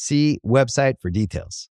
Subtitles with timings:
[0.00, 1.68] See website for details.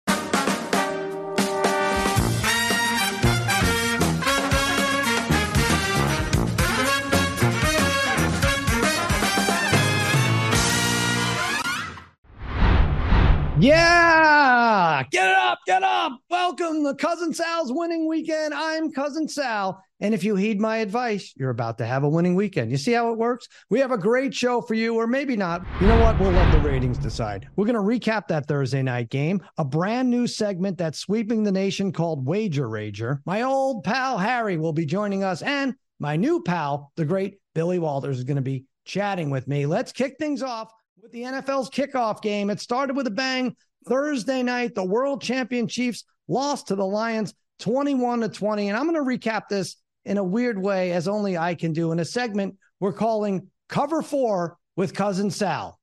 [13.62, 16.18] Yeah, get up, get up.
[16.28, 18.52] Welcome to Cousin Sal's winning weekend.
[18.52, 19.80] I'm Cousin Sal.
[20.00, 22.72] And if you heed my advice, you're about to have a winning weekend.
[22.72, 23.46] You see how it works?
[23.70, 25.64] We have a great show for you, or maybe not.
[25.80, 26.18] You know what?
[26.18, 27.48] We'll let the ratings decide.
[27.54, 31.52] We're going to recap that Thursday night game, a brand new segment that's sweeping the
[31.52, 33.20] nation called Wager Rager.
[33.26, 37.78] My old pal Harry will be joining us, and my new pal, the great Billy
[37.78, 39.66] Walters, is going to be chatting with me.
[39.66, 40.72] Let's kick things off
[41.02, 42.48] with the NFL's kickoff game.
[42.48, 43.56] It started with a bang
[43.88, 44.76] Thursday night.
[44.76, 48.68] The world champion Chiefs lost to the Lions 21 to 20.
[48.68, 51.90] And I'm going to recap this in a weird way, as only I can do
[51.90, 55.80] in a segment we're calling Cover Four with Cousin Sal.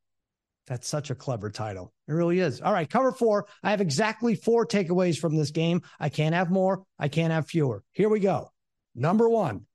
[0.68, 1.92] That's such a clever title.
[2.08, 2.62] It really is.
[2.62, 3.48] All right, cover four.
[3.64, 5.82] I have exactly four takeaways from this game.
[6.00, 6.84] I can't have more.
[7.00, 7.84] I can't have fewer.
[7.92, 8.52] Here we go.
[8.94, 9.66] Number one,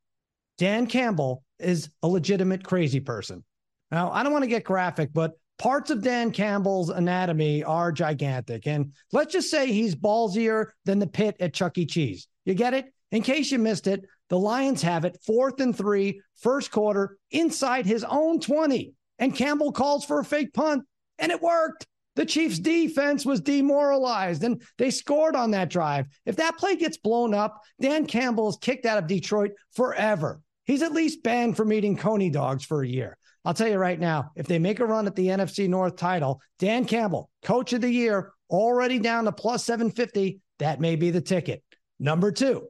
[0.56, 3.45] Dan Campbell is a legitimate crazy person.
[3.94, 8.66] Now, I don't want to get graphic, but parts of Dan Campbell's anatomy are gigantic.
[8.66, 11.87] And let's just say he's ballsier than the pit at Chuck E.
[11.87, 12.27] Cheese.
[12.44, 12.93] You get it?
[13.12, 17.87] In case you missed it, the Lions have it fourth and three, first quarter, inside
[17.87, 18.94] his own 20.
[19.21, 20.82] And Campbell calls for a fake punt,
[21.21, 21.87] and it worked.
[22.16, 26.06] The Chiefs' defense was demoralized, and they scored on that drive.
[26.26, 30.41] If that play gets blown up, Dan Campbell is kicked out of Detroit forever.
[30.65, 33.19] He's at least banned from eating coney dogs for a year.
[33.44, 36.41] I'll tell you right now, if they make a run at the NFC North title,
[36.59, 41.21] Dan Campbell, coach of the year, already down to plus 750, that may be the
[41.21, 41.62] ticket.
[41.99, 42.69] Number two,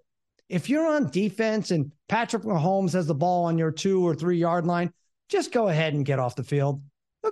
[0.48, 4.38] if you're on defense and Patrick Mahomes has the ball on your two or three
[4.38, 4.92] yard line,
[5.28, 6.80] just go ahead and get off the field.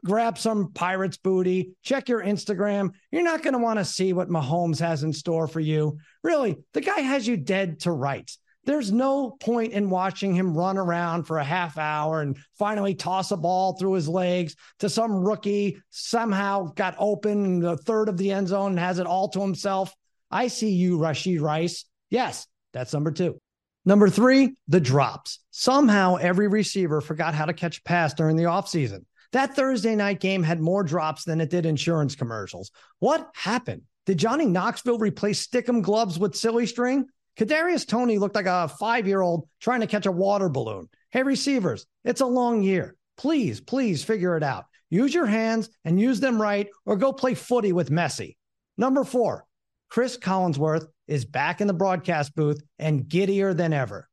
[0.05, 2.93] Grab some Pirates booty, check your Instagram.
[3.11, 5.99] You're not going to want to see what Mahomes has in store for you.
[6.23, 8.39] Really, the guy has you dead to rights.
[8.65, 13.33] There's no point in watching him run around for a half hour and finally toss
[13.33, 18.17] a ball through his legs to some rookie somehow got open in the third of
[18.17, 19.93] the end zone and has it all to himself.
[20.31, 21.85] I see you, Rashee Rice.
[22.09, 23.39] Yes, that's number two.
[23.85, 25.41] Number three, the drops.
[25.51, 29.05] Somehow every receiver forgot how to catch a pass during the offseason.
[29.33, 32.71] That Thursday night game had more drops than it did insurance commercials.
[33.01, 33.83] What happened?
[34.07, 37.07] Did Johnny Knoxville replace stickum gloves with silly string?
[37.39, 40.89] Kadarius Toney looked like a five year old trying to catch a water balloon.
[41.11, 42.97] Hey, receivers, it's a long year.
[43.17, 44.67] Please, please figure it out.
[44.91, 48.37] Use your hands and use them right, or go play footy with Messi.
[48.77, 49.47] Number four,
[49.89, 54.09] Chris Collinsworth is back in the broadcast booth and giddier than ever.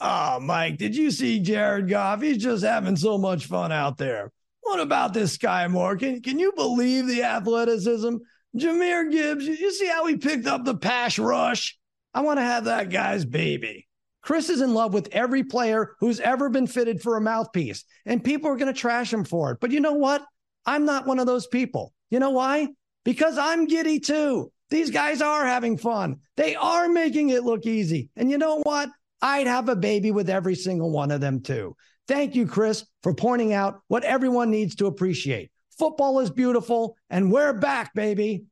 [0.00, 2.22] Oh, Mike, did you see Jared Goff?
[2.22, 4.32] He's just having so much fun out there.
[4.62, 5.96] What about this Skyy Moore?
[5.96, 8.16] Can, can you believe the athleticism?
[8.56, 11.78] Jahmyr Gibbs, you see how he picked up the pass rush?
[12.14, 13.86] I want to have that guy's baby.
[14.22, 18.22] Chris is in love with every player who's ever been fitted for a mouthpiece, and
[18.22, 19.58] people are going to trash him for it.
[19.60, 20.24] But you know what?
[20.66, 21.92] I'm not one of those people.
[22.10, 22.68] You know why?
[23.04, 24.52] Because I'm giddy too.
[24.68, 26.20] These guys are having fun.
[26.36, 28.08] They are making it look easy.
[28.16, 28.90] And you know what?
[29.22, 31.76] I'd have a baby with every single one of them too.
[32.06, 35.50] Thank you, Chris, for pointing out what everyone needs to appreciate.
[35.78, 38.44] Football is beautiful, and we're back, baby.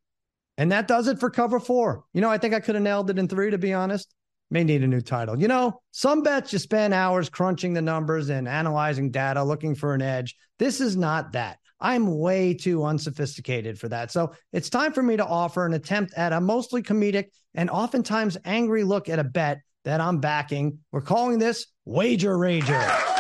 [0.58, 2.04] And that does it for cover four.
[2.12, 4.12] You know, I think I could have nailed it in three, to be honest.
[4.50, 5.40] May need a new title.
[5.40, 9.94] You know, some bets you spend hours crunching the numbers and analyzing data, looking for
[9.94, 10.36] an edge.
[10.58, 11.58] This is not that.
[11.80, 14.10] I'm way too unsophisticated for that.
[14.10, 18.36] So it's time for me to offer an attempt at a mostly comedic and oftentimes
[18.44, 20.80] angry look at a bet that I'm backing.
[20.90, 23.17] We're calling this Wager Rager.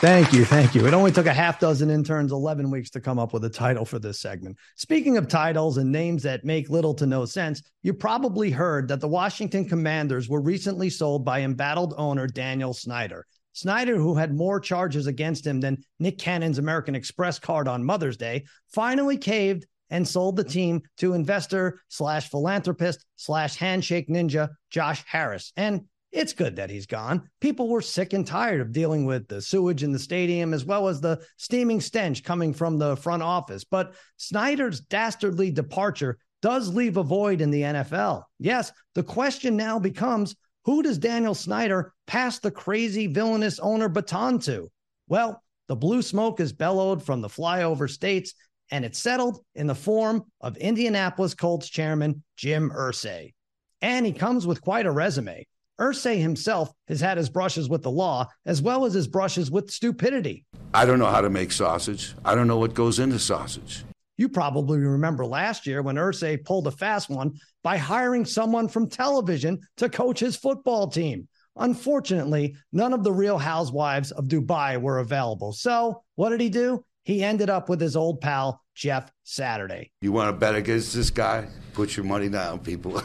[0.00, 0.44] Thank you.
[0.44, 0.86] Thank you.
[0.86, 3.84] It only took a half dozen interns 11 weeks to come up with a title
[3.84, 4.56] for this segment.
[4.76, 9.00] Speaking of titles and names that make little to no sense, you probably heard that
[9.00, 13.26] the Washington Commanders were recently sold by embattled owner Daniel Snyder.
[13.54, 18.16] Snyder, who had more charges against him than Nick Cannon's American Express card on Mother's
[18.16, 25.02] Day, finally caved and sold the team to investor slash philanthropist slash handshake ninja Josh
[25.08, 25.52] Harris.
[25.56, 27.28] And it's good that he's gone.
[27.40, 30.88] People were sick and tired of dealing with the sewage in the stadium as well
[30.88, 33.64] as the steaming stench coming from the front office.
[33.64, 38.22] But Snyder's dastardly departure does leave a void in the NFL.
[38.38, 40.34] Yes, the question now becomes
[40.64, 44.70] who does Daniel Snyder pass the crazy villainous owner baton to?
[45.08, 48.34] Well, the blue smoke is bellowed from the flyover states,
[48.70, 53.32] and it's settled in the form of Indianapolis Colts chairman Jim Irsay.
[53.80, 55.46] And he comes with quite a resume.
[55.80, 59.70] Irsay himself has had his brushes with the law as well as his brushes with
[59.70, 60.44] stupidity.
[60.74, 62.14] I don't know how to make sausage.
[62.24, 63.84] I don't know what goes into sausage.
[64.16, 68.88] You probably remember last year when Irsay pulled a fast one by hiring someone from
[68.88, 71.28] television to coach his football team.
[71.56, 75.52] Unfortunately, none of the real housewives of Dubai were available.
[75.52, 76.84] So, what did he do?
[77.08, 79.92] He ended up with his old pal, Jeff Saturday.
[80.02, 81.48] You want to bet against this guy?
[81.72, 82.92] Put your money down, people.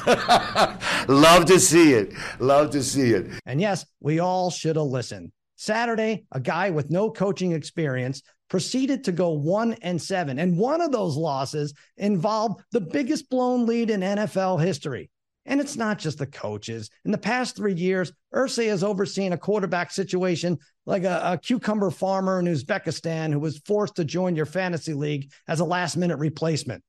[1.08, 2.12] Love to see it.
[2.38, 3.28] Love to see it.
[3.46, 5.32] And yes, we all should have listened.
[5.56, 10.38] Saturday, a guy with no coaching experience proceeded to go one and seven.
[10.38, 15.12] And one of those losses involved the biggest blown lead in NFL history.
[15.46, 16.90] And it's not just the coaches.
[17.04, 21.92] In the past three years, Irsay has overseen a quarterback situation like a, a, cucumber
[21.92, 26.18] farmer in Uzbekistan who was forced to join your fantasy league as a last minute
[26.18, 26.84] replacement.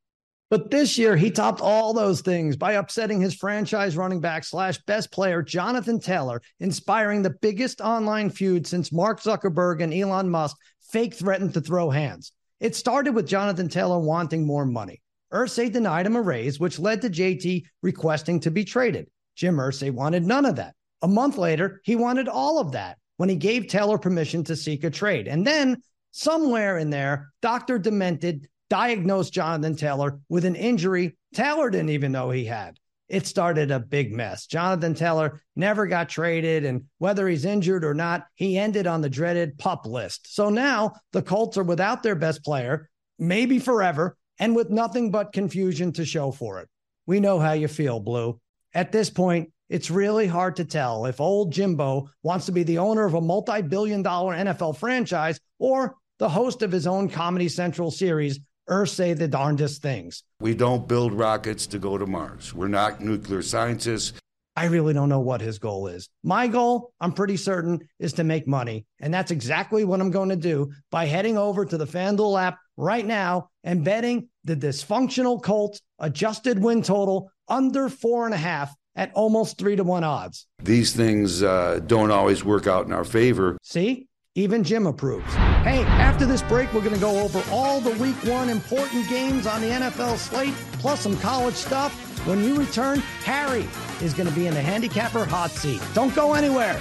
[0.51, 4.79] But this year, he topped all those things by upsetting his franchise running back slash
[4.87, 10.57] best player, Jonathan Taylor, inspiring the biggest online feud since Mark Zuckerberg and Elon Musk
[10.93, 12.31] fake threatened to throw hands.
[12.61, 15.01] It started with Jonathan Taylor wanting more money.
[15.35, 19.09] Irsay denied him a raise, which led to JT requesting to be traded.
[19.35, 20.75] Jim Irsay wanted none of that.
[21.03, 24.85] A month later, he wanted all of that when he gave Taylor permission to seek
[24.85, 25.29] a trade.
[25.29, 25.83] And then
[26.13, 27.79] somewhere in there, Dr.
[27.79, 32.79] Demented diagnosed Jonathan Taylor with an injury Taylor didn't even know he had.
[33.09, 34.47] It started a big mess.
[34.47, 39.11] Jonathan Taylor never got traded, and whether he's injured or not, he ended on the
[39.11, 40.35] dreaded pup list.
[40.35, 42.89] So now the Colts are without their best player,
[43.19, 46.69] maybe forever, and with nothing but confusion to show for it.
[47.07, 48.41] We know how you feel, Blue.
[48.75, 52.79] At this point, it's really hard to tell if old Jimbo wants to be the
[52.79, 57.49] owner of a multi billion dollar NFL franchise or the host of his own Comedy
[57.49, 60.23] Central series, Earth Irsay the darndest things.
[60.41, 62.55] We don't build rockets to go to Mars.
[62.55, 64.19] We're not nuclear scientists.
[64.57, 66.09] I really don't know what his goal is.
[66.23, 68.87] My goal, I'm pretty certain, is to make money.
[69.01, 72.59] And that's exactly what I'm going to do by heading over to the FanDuel app
[72.77, 78.75] right now and betting the dysfunctional Colts adjusted win total under four and a half
[78.95, 80.47] at almost three to one odds.
[80.63, 83.59] These things uh, don't always work out in our favor.
[83.63, 84.07] See?
[84.37, 85.33] Even Jim approves.
[85.63, 89.47] Hey, after this break, we're going to go over all the week one important games
[89.47, 91.93] on the NFL slate, plus some college stuff.
[92.27, 93.65] When we return, Harry
[94.03, 95.81] is going to be in the handicapper hot seat.
[95.95, 96.81] Don't go anywhere.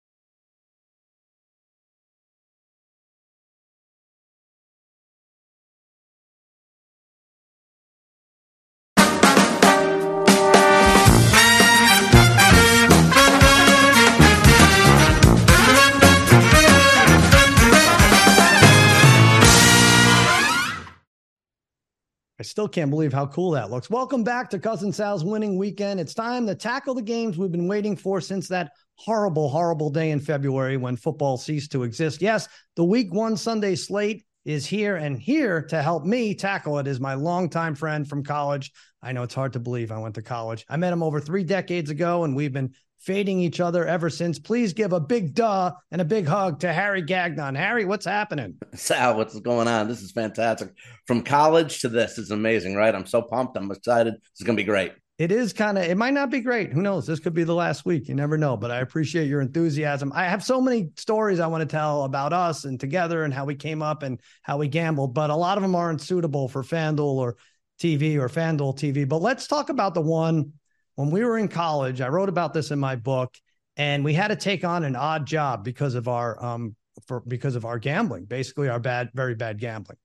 [22.41, 23.87] I still can't believe how cool that looks.
[23.87, 25.99] Welcome back to Cousin Sal's winning weekend.
[25.99, 30.09] It's time to tackle the games we've been waiting for since that horrible, horrible day
[30.09, 32.19] in February when football ceased to exist.
[32.19, 36.87] Yes, the week one Sunday slate is here and here to help me tackle it
[36.87, 38.71] is my longtime friend from college.
[39.03, 40.65] I know it's hard to believe I went to college.
[40.67, 44.39] I met him over three decades ago, and we've been fading each other ever since.
[44.39, 47.55] Please give a big duh and a big hug to Harry Gagnon.
[47.55, 48.55] Harry, what's happening?
[48.75, 49.87] Sal, what's going on?
[49.87, 50.73] This is fantastic.
[51.07, 52.93] From college to this is amazing, right?
[52.93, 53.57] I'm so pumped.
[53.57, 54.15] I'm excited.
[54.31, 54.93] It's going to be great.
[55.17, 56.73] It is kind of, it might not be great.
[56.73, 57.05] Who knows?
[57.05, 58.07] This could be the last week.
[58.07, 60.11] You never know, but I appreciate your enthusiasm.
[60.15, 63.45] I have so many stories I want to tell about us and together and how
[63.45, 66.63] we came up and how we gambled, but a lot of them aren't suitable for
[66.63, 67.37] FanDuel or
[67.79, 69.07] TV or FanDuel TV.
[69.07, 70.53] But let's talk about the one
[71.01, 73.35] when we were in college, I wrote about this in my book,
[73.75, 76.75] and we had to take on an odd job because of our um
[77.07, 79.97] for because of our gambling, basically our bad, very bad gambling.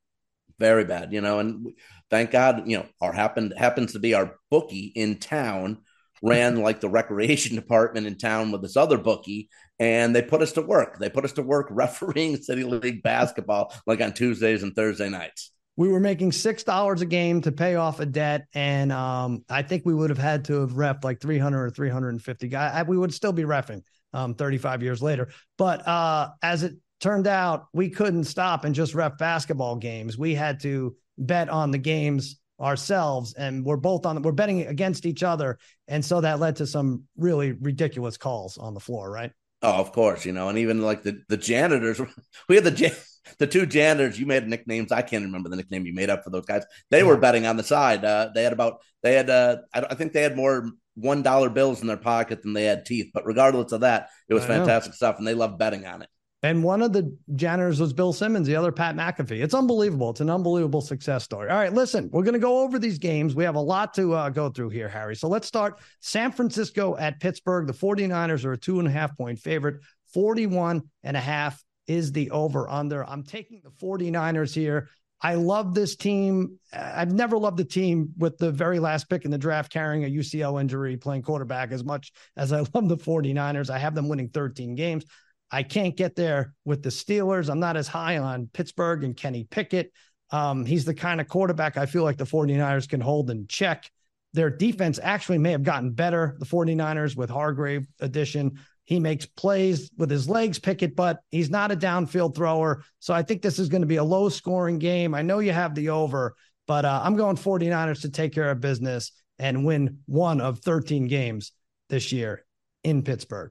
[0.58, 1.72] Very bad, you know, and
[2.08, 5.78] thank God, you know, our happened happens to be our bookie in town
[6.22, 10.52] ran like the recreation department in town with this other bookie and they put us
[10.52, 10.98] to work.
[10.98, 15.52] They put us to work refereeing city league basketball like on Tuesdays and Thursday nights
[15.76, 19.62] we were making six dollars a game to pay off a debt, and um, I
[19.62, 22.22] think we would have had to have ref like three hundred or three hundred and
[22.22, 22.86] fifty guys.
[22.86, 25.28] We would still be refing um, thirty five years later.
[25.58, 30.16] But uh, as it turned out, we couldn't stop and just ref basketball games.
[30.16, 34.22] We had to bet on the games ourselves, and we're both on.
[34.22, 38.72] We're betting against each other, and so that led to some really ridiculous calls on
[38.72, 39.10] the floor.
[39.10, 39.32] Right.
[39.62, 42.00] Oh, of course, you know, and even like the the janitors,
[42.48, 42.96] we had the
[43.38, 44.18] the two janitors.
[44.18, 44.92] You made nicknames.
[44.92, 46.64] I can't remember the nickname you made up for those guys.
[46.90, 47.04] They yeah.
[47.04, 48.04] were betting on the side.
[48.04, 51.48] Uh, they had about they had uh, I, I think they had more one dollar
[51.48, 53.10] bills in their pocket than they had teeth.
[53.12, 54.96] But regardless of that, it was I fantastic know.
[54.96, 56.08] stuff, and they loved betting on it.
[56.46, 59.42] And one of the janitors was Bill Simmons, the other Pat McAfee.
[59.42, 60.10] It's unbelievable.
[60.10, 61.50] It's an unbelievable success story.
[61.50, 63.34] All right, listen, we're going to go over these games.
[63.34, 65.16] We have a lot to uh, go through here, Harry.
[65.16, 67.66] So let's start San Francisco at Pittsburgh.
[67.66, 69.82] The 49ers are a two and a half point favorite.
[70.14, 73.04] 41 and a half is the over under.
[73.04, 74.88] I'm taking the 49ers here.
[75.20, 76.60] I love this team.
[76.72, 80.08] I've never loved the team with the very last pick in the draft carrying a
[80.08, 83.68] UCL injury, playing quarterback as much as I love the 49ers.
[83.68, 85.04] I have them winning 13 games.
[85.50, 87.48] I can't get there with the Steelers.
[87.48, 89.92] I'm not as high on Pittsburgh and Kenny Pickett.
[90.30, 93.90] Um, he's the kind of quarterback I feel like the 49ers can hold in check.
[94.32, 98.58] Their defense actually may have gotten better, the 49ers with Hargrave addition.
[98.84, 102.84] He makes plays with his legs, Pickett, but he's not a downfield thrower.
[102.98, 105.14] So I think this is going to be a low scoring game.
[105.14, 106.34] I know you have the over,
[106.66, 111.06] but uh, I'm going 49ers to take care of business and win one of 13
[111.06, 111.52] games
[111.88, 112.44] this year
[112.84, 113.50] in Pittsburgh.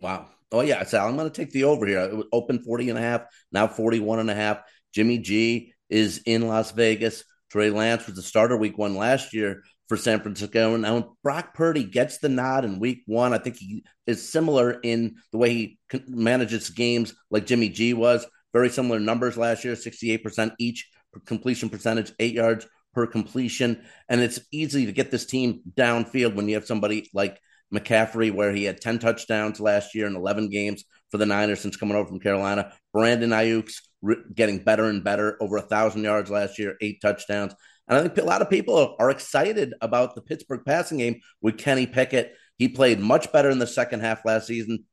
[0.00, 0.28] Wow.
[0.52, 2.00] Oh, yeah, Sal, I'm going to take the over here.
[2.00, 4.60] It open 40 and a half, now 41 and a half.
[4.94, 7.24] Jimmy G is in Las Vegas.
[7.50, 10.74] Trey Lance was the starter week one last year for San Francisco.
[10.74, 14.72] And now Brock Purdy gets the nod in week one, I think he is similar
[14.82, 18.26] in the way he manages games like Jimmy G was.
[18.52, 20.88] Very similar numbers last year 68% each
[21.26, 23.84] completion percentage, eight yards per completion.
[24.08, 27.38] And it's easy to get this team downfield when you have somebody like
[27.74, 31.76] McCaffrey, where he had 10 touchdowns last year in 11 games for the Niners since
[31.76, 32.72] coming over from Carolina.
[32.92, 33.82] Brandon Aiyuk's
[34.34, 37.54] getting better and better, over a thousand yards last year, eight touchdowns.
[37.88, 41.58] And I think a lot of people are excited about the Pittsburgh passing game with
[41.58, 42.34] Kenny Pickett.
[42.58, 44.84] He played much better in the second half last season.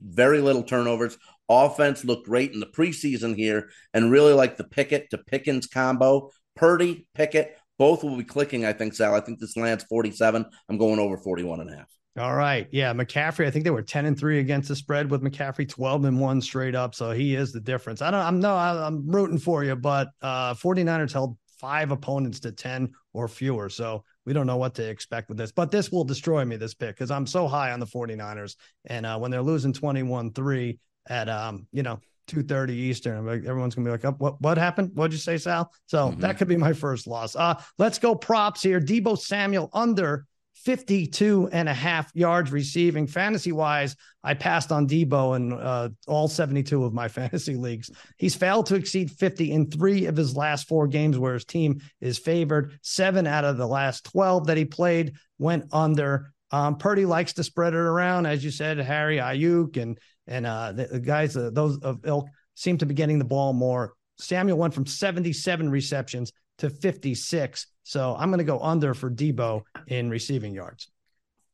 [0.00, 1.18] Very little turnovers.
[1.48, 6.30] Offense looked great in the preseason here, and really like the Pickett to Pickens combo.
[6.56, 9.14] Purdy, Pickett, both will be clicking, I think, Sal.
[9.14, 10.46] I think this lands 47.
[10.68, 12.01] I'm going over 41 and a half.
[12.18, 12.68] All right.
[12.70, 12.92] Yeah.
[12.92, 16.20] McCaffrey, I think they were 10 and 3 against the spread with McCaffrey 12 and
[16.20, 16.94] 1 straight up.
[16.94, 18.02] So he is the difference.
[18.02, 22.52] I don't, I'm no, I'm rooting for you, but uh 49ers held five opponents to
[22.52, 23.68] 10 or fewer.
[23.68, 26.74] So we don't know what to expect with this, but this will destroy me, this
[26.74, 28.56] pick, because I'm so high on the 49ers.
[28.86, 30.78] And uh, when they're losing 21 3
[31.08, 34.90] at, um, you know, 2.30 Eastern, everyone's going to be like, oh, what, what happened?
[34.94, 35.72] What'd you say, Sal?
[35.86, 36.20] So mm-hmm.
[36.20, 37.36] that could be my first loss.
[37.36, 38.80] Uh, let's go props here.
[38.80, 43.06] Deebo Samuel under 52 and a half yards receiving.
[43.06, 47.90] Fantasy wise, I passed on Deebo in uh, all 72 of my fantasy leagues.
[48.16, 51.80] He's failed to exceed 50 in three of his last four games where his team
[52.00, 52.78] is favored.
[52.82, 56.32] Seven out of the last 12 that he played went under.
[56.50, 60.70] Um, Purdy likes to spread it around, as you said, Harry Aiyuk and and uh,
[60.70, 63.94] the, the guys, uh, those of ilk, seem to be getting the ball more.
[64.18, 66.32] Samuel went from 77 receptions
[66.62, 67.66] to 56.
[67.82, 70.88] So I'm going to go under for Deebo in receiving yards.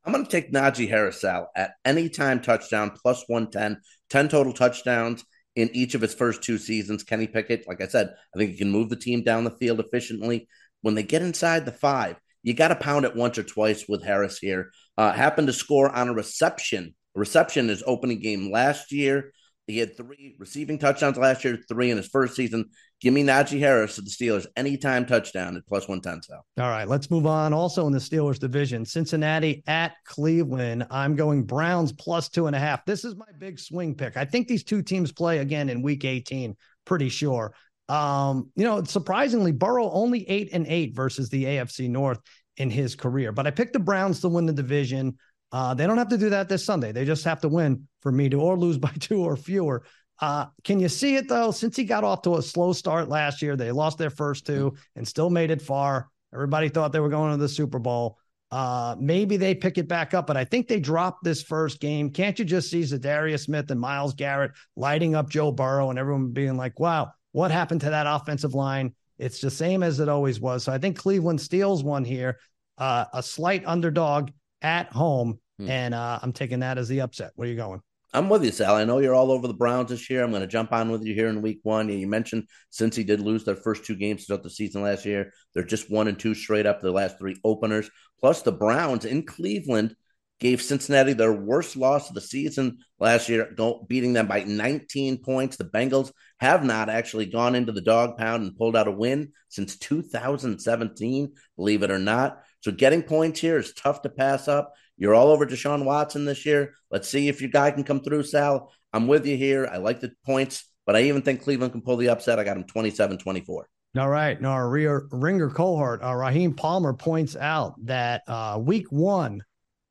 [0.04, 4.52] I'm going to take Najee Harris out at any time touchdown plus 110, 10 total
[4.52, 5.24] touchdowns
[5.56, 7.04] in each of his first two seasons.
[7.04, 9.80] Kenny Pickett, like I said, I think he can move the team down the field
[9.80, 10.46] efficiently.
[10.82, 14.04] when they get inside the five, you got to pound it once or twice with
[14.04, 14.70] Harris here.
[14.98, 16.94] Uh, happened to score on a reception.
[17.14, 19.32] Reception is opening game last year.
[19.66, 22.66] He had three receiving touchdowns last year, three in his first season.
[23.00, 26.22] Give me Najee Harris to the Steelers anytime touchdown at plus 110.
[26.22, 26.62] So.
[26.62, 27.52] All right, let's move on.
[27.52, 30.86] Also in the Steelers division, Cincinnati at Cleveland.
[30.90, 32.84] I'm going Browns plus two and a half.
[32.84, 34.16] This is my big swing pick.
[34.16, 37.54] I think these two teams play again in week 18, pretty sure.
[37.88, 42.20] Um, you know, surprisingly, Burrow only eight and eight versus the AFC North
[42.56, 43.30] in his career.
[43.30, 45.16] But I picked the Browns to win the division.
[45.52, 46.92] Uh, they don't have to do that this Sunday.
[46.92, 49.84] They just have to win for me to or lose by two or fewer.
[50.20, 51.50] Uh, can you see it though?
[51.50, 54.74] Since he got off to a slow start last year, they lost their first two
[54.96, 56.08] and still made it far.
[56.34, 58.18] Everybody thought they were going to the Super Bowl.
[58.50, 62.10] Uh, maybe they pick it back up, but I think they dropped this first game.
[62.10, 66.30] Can't you just see Za'Darius Smith and Myles Garrett lighting up Joe Burrow and everyone
[66.30, 68.94] being like, wow, what happened to that offensive line?
[69.18, 70.64] It's the same as it always was.
[70.64, 72.38] So I think Cleveland steals one here,
[72.78, 74.30] uh, a slight underdog
[74.62, 75.38] at home.
[75.58, 75.70] Hmm.
[75.70, 77.32] And uh, I'm taking that as the upset.
[77.34, 77.82] Where are you going?
[78.14, 78.74] I'm with you, Sal.
[78.74, 80.24] I know you're all over the Browns this year.
[80.24, 81.90] I'm going to jump on with you here in week one.
[81.90, 85.32] You mentioned since he did lose their first two games throughout the season last year,
[85.52, 87.90] they're just one and two straight up the last three openers.
[88.18, 89.94] Plus, the Browns in Cleveland
[90.40, 93.54] gave Cincinnati their worst loss of the season last year,
[93.88, 95.56] beating them by 19 points.
[95.56, 96.10] The Bengals
[96.40, 101.32] have not actually gone into the dog pound and pulled out a win since 2017,
[101.56, 102.40] believe it or not.
[102.60, 104.72] So getting points here is tough to pass up.
[104.98, 106.74] You're all over Deshaun Watson this year.
[106.90, 108.72] Let's see if your guy can come through, Sal.
[108.92, 109.68] I'm with you here.
[109.72, 112.38] I like the points, but I even think Cleveland can pull the upset.
[112.38, 113.68] I got him 27 24.
[113.96, 114.40] All right.
[114.40, 119.42] Now, our rear, ringer cohort, uh, Raheem Palmer points out that uh, week one,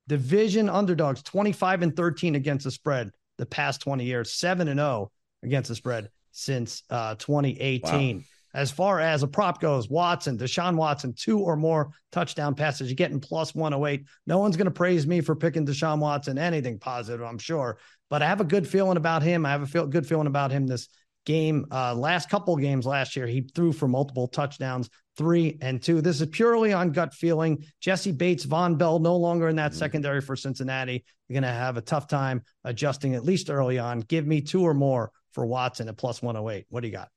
[0.08, 5.12] division underdogs 25 and 13 against the spread the past 20 years, 7 and 0
[5.44, 8.18] against the spread since uh, 2018.
[8.18, 8.24] Wow.
[8.58, 12.90] As far as a prop goes, Watson, Deshaun Watson, two or more touchdown passes.
[12.90, 14.04] You're getting plus 108.
[14.26, 17.78] No one's going to praise me for picking Deshaun Watson anything positive, I'm sure.
[18.10, 19.46] But I have a good feeling about him.
[19.46, 20.90] I have a feel, good feeling about him this
[21.24, 21.68] game.
[21.72, 26.02] Uh, last couple games last year, he threw for multiple touchdowns, three and two.
[26.02, 27.64] This is purely on gut feeling.
[27.80, 29.78] Jessie Bates, Vonn Bell, no longer in that mm-hmm.
[29.78, 31.06] secondary for Cincinnati.
[31.30, 34.00] You're going to have a tough time adjusting at least early on.
[34.00, 36.66] Give me two or more for Watson at plus 108.
[36.70, 37.10] What do you got?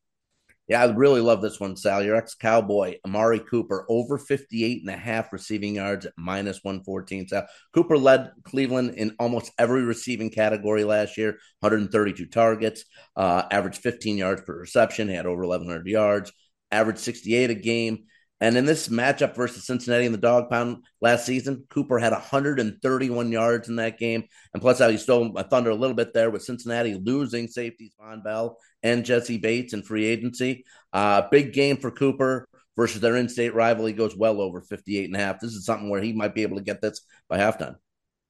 [0.71, 2.01] Yeah, I really love this one, Sal.
[2.05, 7.27] Your ex Cowboy, Amari Cooper, over 58 and a half receiving yards at minus 114.
[7.27, 7.45] Sal.
[7.75, 12.85] Cooper led Cleveland in almost every receiving category last year 132 targets,
[13.17, 16.33] uh, averaged 15 yards per reception, had over 1,100 yards,
[16.71, 18.05] averaged 68 a game.
[18.41, 23.33] And in this matchup versus Cincinnati in the dog pound last season, Cooper had 131
[23.33, 24.25] yards in that game.
[24.55, 27.93] And plus, how he stole my thunder a little bit there with Cincinnati losing safeties
[28.01, 30.65] Vonn Bell and Jessie Bates in free agency.
[30.93, 33.85] Uh, big game for Cooper versus their in-state rival.
[33.85, 35.41] He goes well over 58 and a half.
[35.41, 37.77] This is something where he might be able to get this by halftime.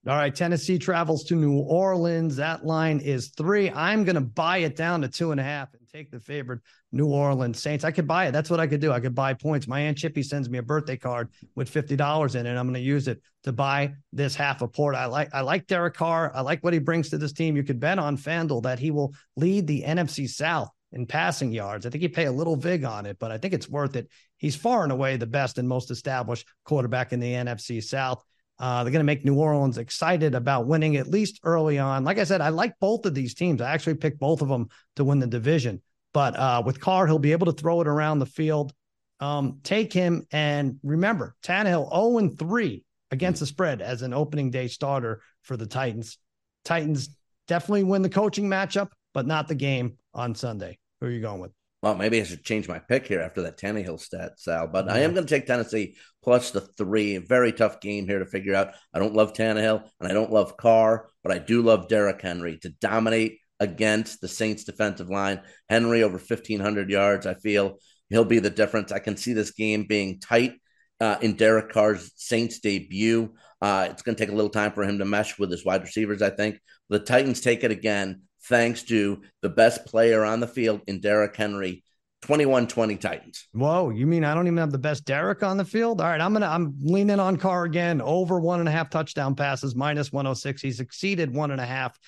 [0.09, 2.37] All right, Tennessee travels to New Orleans.
[2.37, 3.71] That line is three.
[3.71, 6.61] I'm going to buy it down to two and a half take the favorite
[6.93, 7.85] New Orleans Saints.
[7.85, 8.33] I could buy it.
[8.33, 8.93] That's what I could do.
[8.93, 9.67] I could buy points.
[9.67, 12.57] My aunt Chippy sends me a birthday card with fifty dollars in it.
[12.57, 14.95] I'm going to use it to buy this half a port.
[14.95, 16.31] I like I like Derek Carr.
[16.35, 17.57] I like what he brings to this team.
[17.57, 21.87] You could bet on FanDuel that he will lead the NFC South in passing yards.
[21.87, 24.09] I think you pay a little vig on it, but I think it's worth it.
[24.39, 28.25] He's far and away the best and most established quarterback in the NFC South.
[28.61, 32.05] Uh, they're going to make New Orleans excited about winning at least early on.
[32.05, 33.63] Like I said, I like both of these teams.
[33.63, 35.81] I actually picked both of them to win the division.
[36.13, 38.75] But uh, with Carr, he'll be able to throw it around the field.
[39.19, 44.51] Um, take him and remember, Tannehill 0 and 3 against the spread as an opening
[44.51, 46.19] day starter for the Titans.
[46.65, 47.17] Titans
[47.49, 50.79] definitely win the coaching matchup, but not the game on Sunday.
[51.01, 51.53] Who are you going with?
[51.83, 54.67] Well, maybe I should change my pick here after that Tannehill stat, Sal.
[54.67, 57.17] But I am going to take Tennessee plus the three.
[57.17, 58.75] Very tough game here to figure out.
[58.93, 62.59] I don't love Tannehill and I don't love Carr, but I do love Derrick Henry
[62.59, 65.41] to dominate against the Saints defensive line.
[65.71, 67.27] Henry over 1,500 yards.
[67.27, 67.79] I feel
[68.11, 68.93] he'll be the difference.
[68.93, 70.55] I can see this game being tight
[71.01, 73.35] uh, in Derek Carr's Saints debut.
[73.63, 75.83] Uh, it's going to take a little time for him to mesh with his wide
[75.83, 76.61] receivers, I think.
[76.91, 81.35] The Titans take it again thanks to the best player on the field in Derrick
[81.35, 81.83] Henry.
[82.25, 83.49] 21-20 Titans.
[83.53, 86.03] Whoa, you mean I don't even have the best Derrick on the field?
[86.03, 88.03] All right, I'm gonna I'm leaning on Carr again.
[88.03, 90.61] Over one and a half touchdown passes, minus 106.
[90.61, 91.99] He's exceeded one and a half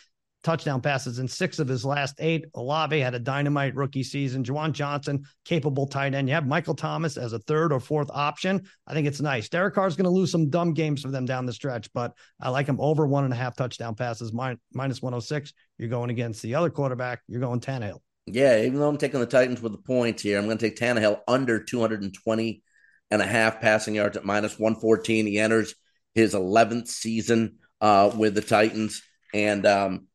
[0.42, 2.46] touchdown passes in six of his last eight.
[2.54, 4.44] Olave had a dynamite rookie season.
[4.44, 6.28] Juwan Johnson, capable tight end.
[6.28, 8.62] You have Michael Thomas as a third or fourth option.
[8.86, 9.48] I think it's nice.
[9.48, 12.50] Derek Carr's going to lose some dumb games for them down the stretch, but I
[12.50, 15.52] like him over one and a half touchdown passes, minus 106.
[15.78, 17.20] You're going against the other quarterback.
[17.28, 18.00] You're going Tannehill.
[18.26, 20.78] Yeah, even though I'm taking the Titans with the points here, I'm going to take
[20.78, 22.62] Tannehill under 220
[23.10, 25.26] and a half passing yards at minus 114.
[25.26, 25.74] He enters
[26.14, 29.02] his 11th season uh, with the Titans.
[29.34, 30.06] And um,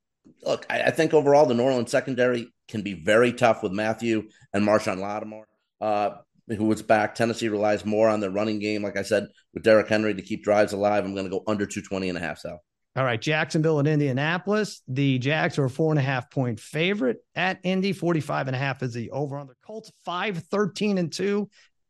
[0.47, 4.23] look, I, I, think overall the New Orleans secondary can be very tough with Mathieu
[4.53, 5.47] and Marshon Lattimore,
[5.81, 6.11] uh,
[6.47, 7.15] who was back.
[7.15, 10.43] Tennessee relies more on their running game, like I said, with Derrick Henry to keep
[10.43, 11.05] drives alive.
[11.05, 12.61] I'm going to go under 220 and a half, Sal.
[12.95, 14.81] All right, Jacksonville and Indianapolis.
[14.87, 17.93] The Jags are a four and a half point favorite at Indy.
[17.93, 21.47] 45 and a half is the over on the Colts, 5 13 and 2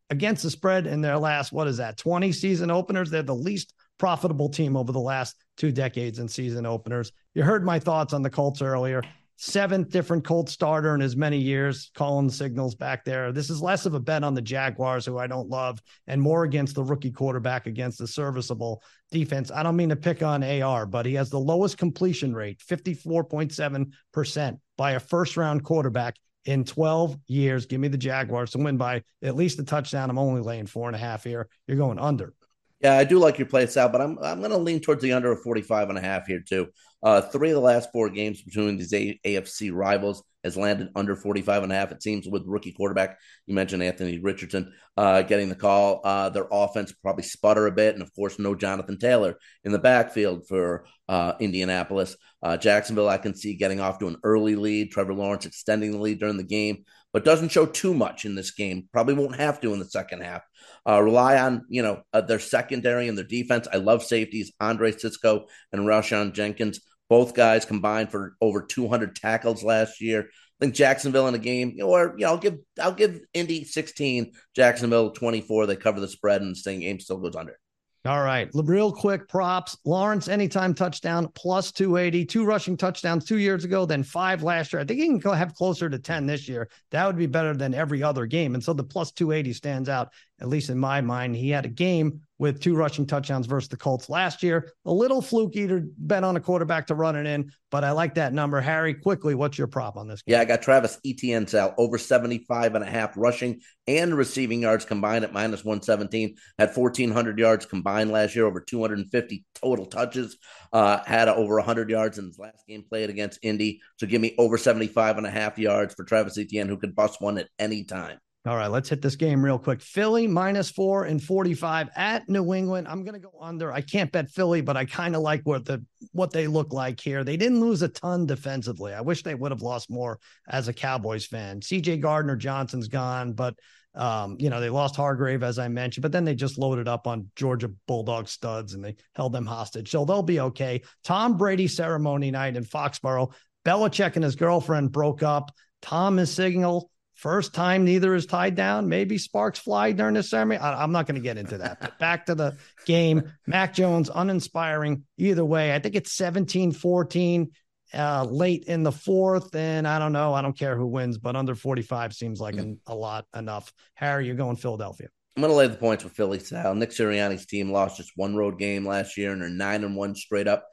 [0.10, 3.10] against the spread in their last, what is that, 20 season openers.
[3.10, 7.12] They're the least profitable team over the last two decades in season openers.
[7.34, 9.02] You heard my thoughts on the Colts earlier
[9.38, 13.32] seventh different Colt starter in as many years, calling signals back there.
[13.32, 16.44] This is less of a bet on the Jaguars, who I don't love, and more
[16.44, 19.52] against the rookie quarterback against the serviceable defense.
[19.52, 24.60] I don't mean to pick on AR, but he has the lowest completion rate, 54.7%
[24.76, 26.16] by a first round quarterback
[26.46, 27.68] in 12 years.
[27.68, 30.10] Give me the Jaguars to win by at least a touchdown.
[30.10, 31.48] I'm only laying four and a half here.
[31.68, 32.34] You're going under.
[32.82, 35.14] Yeah, I do like your play Sal, but I'm I'm going to lean towards the
[35.14, 36.68] under of 45 and a half here too.
[37.02, 41.16] Uh, three of the last four games between these a- AFC rivals has landed under
[41.16, 41.92] 45 and a half.
[41.92, 46.02] It seems with rookie quarterback, you mentioned Anthony Richardson uh, getting the call.
[46.04, 47.94] Uh, their offense probably sputter a bit.
[47.94, 52.16] And of course, no Jonathan Taylor in the backfield for uh, Indianapolis.
[52.42, 54.92] Uh, Jacksonville, I can see getting off to an early lead.
[54.92, 56.86] Trevor Lawrence extending the lead during the game,
[57.18, 58.88] but doesn't show too much in this game.
[58.94, 60.44] Probably won't have to in the second half.
[60.88, 63.68] Uh, rely on you know uh, their secondary and their defense.
[63.74, 66.80] I love safeties Andre Cisco and Rayshawn Jenkins.
[67.10, 70.30] Both guys combined for over 200 tackles last year.
[70.30, 74.34] I think Jacksonville in a game, or you know, I'll give I'll give Indy 16,
[74.56, 75.66] Jacksonville 24.
[75.66, 77.58] They cover the spread, and the same game still goes under.
[78.06, 78.50] All right.
[78.54, 79.78] Real quick props.
[79.84, 84.82] Lawrence, anytime touchdown, plus 280, two rushing touchdowns two years ago, then five last year.
[84.82, 86.70] I think he can have closer to 10 this year.
[86.92, 88.54] That would be better than every other game.
[88.54, 91.36] And so the plus 280 stands out, at least in my mind.
[91.36, 94.72] He had a game with two rushing touchdowns versus the Colts last year.
[94.86, 98.14] A little fluky to bet on a quarterback to run it in, but I like
[98.16, 98.62] that number.
[98.62, 100.22] Harry, quickly, what's your prop on this?
[100.22, 100.34] Game?
[100.34, 104.86] Yeah, I got Travis Etienne Sal over 75 and a half rushing and receiving yards
[104.86, 106.36] combined at minus 117.
[106.60, 110.38] Had 1,400 yards combined last year, over 250 total touches.
[110.72, 113.82] Uh, had over 100 yards in his last game played against Indy.
[113.98, 117.20] So give me over 75 and a half yards for Travis Etienne, who could bust
[117.22, 118.20] one at any time.
[118.48, 119.82] All right, let's hit this game real quick.
[119.82, 122.88] Philly minus four and 45 at New England.
[122.88, 123.74] I'm to go under.
[123.74, 125.84] I can't bet Philly, but I kind of like what the
[126.14, 127.26] what they look like here.
[127.26, 128.94] They didn't lose a ton defensively.
[128.94, 131.60] I wish they would have lost more as a Cowboys fan.
[131.60, 133.54] CJ Gardner Johnson's gone, but
[133.96, 137.06] um, you know, they lost Hargrave, as I mentioned, but then they just loaded up
[137.06, 139.92] on Georgia Bulldog studs and they held them hostage.
[139.92, 140.84] So they'll be okay.
[141.04, 143.34] Tom Brady ceremony night in Foxborough.
[143.66, 145.52] Belichick and his girlfriend broke up.
[145.82, 148.90] Tom is signal First time neither is tied down.
[148.90, 150.60] Maybe sparks fly during the ceremony.
[150.60, 151.82] I, am not going to get into that.
[151.82, 153.34] But back to the game.
[153.48, 155.74] Mac Jones, uninspiring either way.
[155.74, 157.50] I think it's 17 14
[157.96, 159.56] uh, late in the fourth.
[159.56, 160.36] And I don't know.
[160.36, 163.74] I don't care who wins, but under 45 seems like an, a lot enough.
[163.96, 165.08] Harry, you're going Philadelphia.
[165.36, 166.76] I'm going to lay the points with Philly style.
[166.76, 170.14] Nick Sirianni's team lost just one road game last year and they're nine and one
[170.14, 170.68] straight up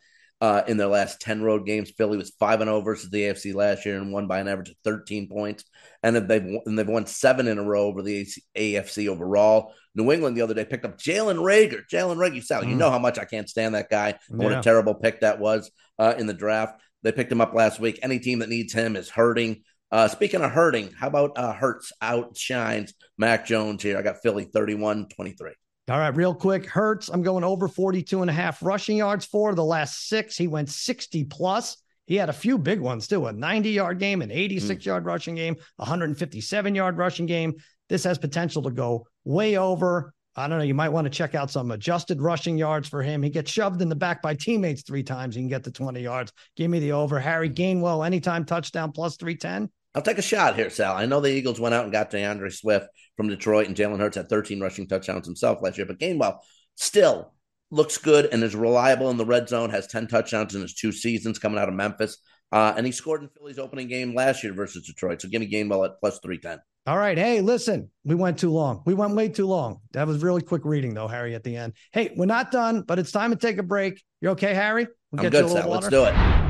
[0.44, 1.90] uh, in their last 10 road games.
[1.96, 4.68] Philly was 5 and 0 versus the AFC last year and won by an average
[4.68, 5.64] of 13 points.
[6.02, 9.72] And they've, and they've won seven in a row over the AFC overall.
[9.94, 11.80] New England the other day picked up Jalen Rager.
[11.90, 12.68] Jalen Reagor, Sal, mm.
[12.68, 14.18] you know how much I can't stand that guy.
[14.28, 14.36] Yeah.
[14.36, 16.78] What a terrible pick that was uh, in the draft.
[17.02, 18.00] They picked him up last week.
[18.02, 19.62] Any team that needs him is hurting.
[19.90, 23.96] Uh, speaking of hurting, how about uh, Hurts outshines Mac Jones here?
[23.96, 25.52] I got Philly 31 23.
[25.86, 26.66] All right, real quick.
[26.66, 30.34] Hurts, I'm going over 42 and a half rushing yards for the last six.
[30.36, 31.76] He went 60 plus.
[32.06, 34.86] He had a few big ones too a 90 yard game, an 86 mm.
[34.86, 37.54] yard rushing game, 157 yard rushing game.
[37.90, 40.14] This has potential to go way over.
[40.36, 40.64] I don't know.
[40.64, 43.22] You might want to check out some adjusted rushing yards for him.
[43.22, 45.34] He gets shoved in the back by teammates three times.
[45.34, 46.32] He can get to 20 yards.
[46.56, 47.20] Give me the over.
[47.20, 49.70] Harry Gainwell, anytime touchdown plus 310.
[49.94, 50.96] I'll take a shot here, Sal.
[50.96, 54.16] I know the Eagles went out and got D'Andre Swift from Detroit, and Jalen Hurts
[54.16, 55.86] had 13 rushing touchdowns himself last year.
[55.86, 56.38] But Gainwell
[56.74, 57.32] still
[57.70, 59.70] looks good and is reliable in the red zone.
[59.70, 62.18] Has 10 touchdowns in his two seasons coming out of Memphis,
[62.50, 65.22] uh, and he scored in Philly's opening game last year versus Detroit.
[65.22, 66.60] So give me Gainwell at plus 310.
[66.86, 67.16] All right.
[67.16, 68.82] Hey, listen, we went too long.
[68.84, 69.80] We went way too long.
[69.92, 71.72] That was really quick reading, though, Harry, at the end.
[71.92, 74.02] Hey, we're not done, but it's time to take a break.
[74.20, 74.86] You okay, Harry?
[75.10, 75.70] We'll I'm good, Sal.
[75.70, 76.43] Let's do it.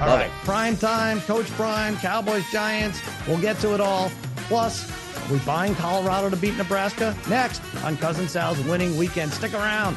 [0.00, 0.26] All Love right.
[0.26, 0.32] It.
[0.44, 3.00] Prime time, Coach Prime, Cowboys, Giants.
[3.26, 4.10] We'll get to it all.
[4.48, 7.16] Plus, are we buying Colorado to beat Nebraska?
[7.28, 9.32] Next on Cousin Sal's winning weekend.
[9.32, 9.96] Stick around.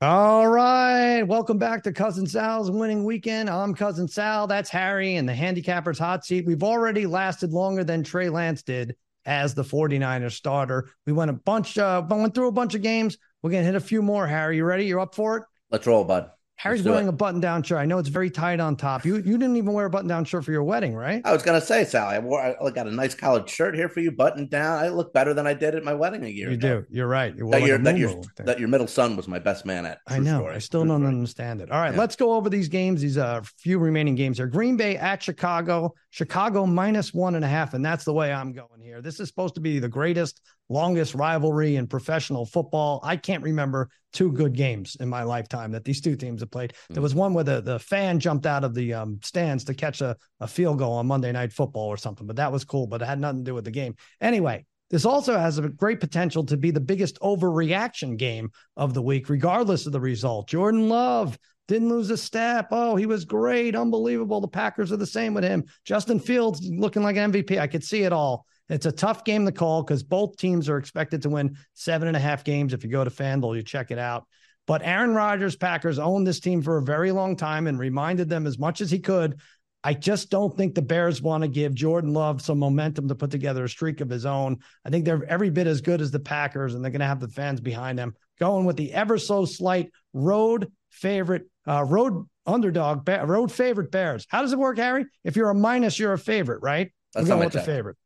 [0.00, 1.22] All right.
[1.22, 3.50] Welcome back to Cousin Sal's winning weekend.
[3.50, 4.46] I'm Cousin Sal.
[4.46, 6.46] That's Harry and the handicapper's hot seat.
[6.46, 8.94] We've already lasted longer than Trey Lance did
[9.26, 10.88] as the 49ers starter.
[11.04, 13.18] We went a bunch, uh, went through a bunch of games.
[13.42, 14.24] We're going to hit a few more.
[14.28, 14.84] Harry, you ready?
[14.84, 15.42] You're up for it?
[15.68, 16.30] Let's roll, bud.
[16.58, 17.10] Harry's wearing it.
[17.10, 17.78] a button down shirt.
[17.78, 19.04] I know it's very tight on top.
[19.04, 21.22] You you didn't even wear a button down shirt for your wedding, right?
[21.24, 24.00] I was gonna say, Sally, I, wore, I got a nice collared shirt here for
[24.00, 24.78] you, buttoned down.
[24.82, 26.66] I look better than I did at my wedding a year ago.
[26.66, 26.80] You ago.
[26.82, 26.86] do.
[26.96, 27.34] You're right.
[27.36, 29.86] You wore That like your that your that your middle son was my best man
[29.86, 29.98] at.
[30.08, 30.38] I know.
[30.40, 30.54] story.
[30.56, 31.14] I still True don't story.
[31.14, 31.70] understand it.
[31.70, 32.00] All right, Yeah.
[32.00, 33.00] let's go over these games.
[33.02, 34.46] These are uh few remaining games here.
[34.48, 35.94] Green Bay at Chicago.
[36.10, 39.00] Chicago minus one and a half, and that's the way I'm going here.
[39.00, 43.00] This is supposed to be the greatest, longest rivalry in professional football.
[43.02, 46.74] I can't remember two good games in my lifetime that these two teams have played.
[46.88, 46.94] Hmm.
[46.94, 50.00] There was one where the, the fan jumped out of the um, stands to catch
[50.00, 53.02] a, a field goal on Monday Night Football or something, but that was cool, but
[53.02, 53.94] it had nothing to do with the game.
[54.20, 59.02] Anyway, this also has a great potential to be the biggest overreaction game of the
[59.02, 60.48] week, regardless of the result.
[60.48, 62.68] Jordan Love didn't lose a step.
[62.70, 63.76] Oh, he was great.
[63.76, 64.40] Unbelievable.
[64.40, 65.64] The Packers are the same with him.
[65.84, 67.60] Justin Fields looking like an MVP.
[67.60, 68.46] I could see it all.
[68.68, 72.16] It's a tough game to call because both teams are expected to win seven and
[72.16, 72.72] a half games.
[72.72, 74.26] If you go to FanDuel, you check it out.
[74.66, 78.46] But Aaron Rodgers, Packers owned this team for a very long time and reminded them
[78.46, 79.40] as much as he could.
[79.82, 83.30] I just don't think the Bears want to give Jordan Love some momentum to put
[83.30, 84.58] together a streak of his own.
[84.84, 87.20] I think they're every bit as good as the Packers, and they're going to have
[87.20, 88.14] the fans behind them.
[88.38, 94.26] Going with the ever so slight road favorite, uh, road underdog, road favorite Bears.
[94.28, 95.06] How does it work, Harry?
[95.24, 96.92] If you're a minus, you're a favorite, right?
[97.14, 97.96] That's We're how going with the favorite.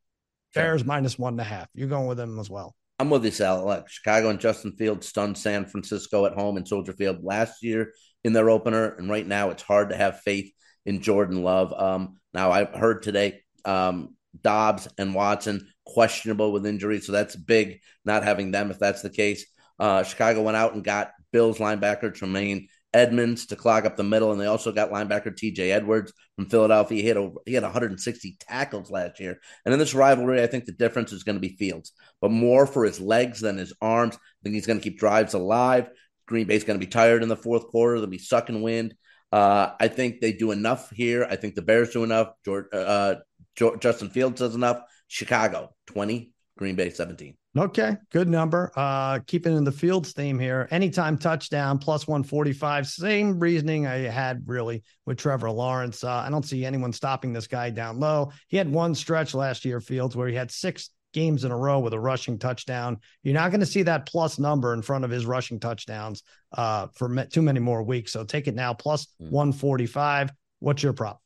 [0.54, 1.68] Bears minus one and a half.
[1.74, 2.74] You're going with them as well.
[2.98, 3.64] I'm with you, Sal.
[3.64, 7.92] Like Chicago and Justin Fields stunned San Francisco at home in Soldier Field last year
[8.22, 10.52] in their opener, and right now it's hard to have faith
[10.86, 11.72] in Jordan Love.
[11.72, 17.80] Um, now I heard today um, Doubs and Watson questionable with injuries, so that's big
[18.04, 19.46] not having them if that's the case.
[19.78, 24.32] Uh, Chicago went out and got Bills linebacker Tremaine Edmonds to clog up the middle,
[24.32, 25.72] and they also got linebacker T.J.
[25.72, 27.02] Edwards from Philadelphia.
[27.02, 30.64] He had over, he had 160 tackles last year, and in this rivalry, I think
[30.64, 34.16] the difference is going to be Fields, but more for his legs than his arms.
[34.16, 35.90] I think he's going to keep drives alive.
[36.26, 37.98] Green Bay's going to be tired in the fourth quarter.
[37.98, 38.94] They'll be sucking wind.
[39.30, 41.26] Uh, I think they do enough here.
[41.28, 42.28] I think the Bears do enough.
[42.44, 43.16] George, uh,
[43.56, 44.82] Jo- Justin Fields does enough.
[45.08, 47.34] Chicago 20, Green Bay 17.
[47.56, 48.72] Okay, good number.
[48.76, 50.68] Uh, keeping in the Fields theme here.
[50.70, 52.86] Anytime touchdown plus 145.
[52.86, 56.02] Same reasoning I had really with Trevor Lawrence.
[56.04, 58.32] Uh, I don't see anyone stopping this guy down low.
[58.48, 61.78] He had one stretch last year, Fields, where he had six games in a row
[61.78, 62.98] with a rushing touchdown.
[63.22, 66.86] You're not going to see that plus number in front of his rushing touchdowns uh,
[66.94, 68.12] for too many more weeks.
[68.12, 69.30] So take it now plus Hmm.
[69.30, 70.30] 145.
[70.60, 71.21] What's your prop?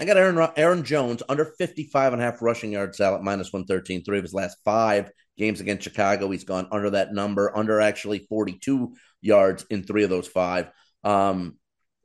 [0.00, 3.52] I got Aaron Aaron Jones under 55 and a half rushing yards out at minus
[3.52, 4.04] 113.
[4.04, 8.26] Three of his last five games against Chicago, he's gone under that number, under actually
[8.28, 10.70] 42 yards in three of those five.
[11.02, 11.56] Um,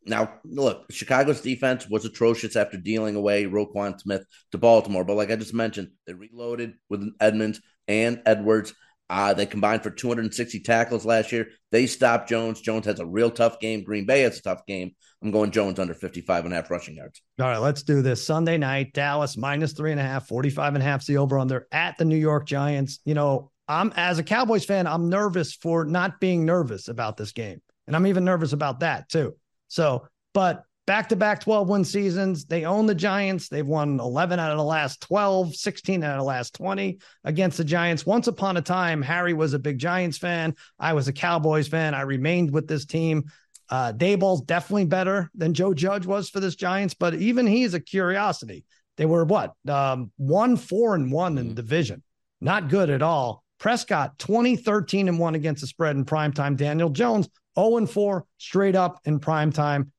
[0.05, 5.05] now, look, Chicago's defense was atrocious after dealing away Roquan Smith to Baltimore.
[5.05, 8.73] But like I just mentioned, they reloaded with Edmonds and Edwards.
[9.09, 11.49] Uh, they combined for 260 tackles last year.
[11.71, 12.61] They stopped Jones.
[12.61, 13.83] Jones has a real tough game.
[13.83, 14.95] Green Bay has a tough game.
[15.21, 17.21] I'm going Jones under 55 and a half rushing yards.
[17.39, 18.25] All right, let's do this.
[18.25, 21.67] Sunday night, Dallas minus three and a half, 45 and a half, the over under
[21.71, 22.99] at the New York Giants.
[23.05, 27.31] You know, I'm as a Cowboys fan, I'm nervous for not being nervous about this
[27.31, 27.61] game.
[27.87, 29.35] And I'm even nervous about that too.
[29.67, 33.49] So, but back to back 12 win seasons, they own the Giants.
[33.49, 37.57] They've won 11 out of the last 12, 16 out of the last 20 against
[37.57, 38.05] the Giants.
[38.05, 40.55] Once upon a time, Harry was a big Giants fan.
[40.79, 41.93] I was a Cowboys fan.
[41.93, 43.25] I remained with this team.
[43.69, 47.79] Uh, Daboll's definitely better than Joe Judge was for this Giants, but even he's a
[47.79, 48.65] curiosity.
[48.97, 49.53] They were what?
[49.67, 52.03] Um, one, four, and one in the division.
[52.41, 53.43] Not good at all.
[53.57, 56.57] Prescott, 2013 and one against the spread in primetime.
[56.57, 59.91] Daniel Jones, 0 and 4 straight up in primetime.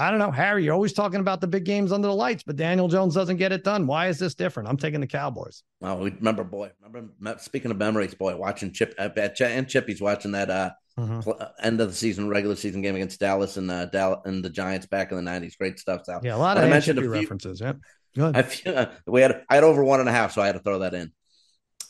[0.00, 0.64] I don't know, Harry.
[0.64, 3.50] You're always talking about the big games under the lights, but Daniel Jones doesn't get
[3.50, 3.84] it done.
[3.88, 4.68] Why is this different?
[4.68, 5.64] I'm taking the Cowboys.
[5.82, 6.70] Oh, remember, boy.
[6.80, 11.20] Remember, speaking of memories, boy, watching Chip uh, and Chippy's watching that uh, mm-hmm.
[11.20, 14.44] pl- uh, end of the season, regular season game against Dallas and uh, Dallas and
[14.44, 15.58] the Giants back in the '90s.
[15.58, 16.20] Great stuff, Sal.
[16.22, 17.60] Yeah, a lot of I mentioned a few, references.
[17.60, 17.72] Yeah,
[18.14, 18.36] good.
[18.66, 20.60] I, uh, we had I had over one and a half, so I had to
[20.60, 21.12] throw that in.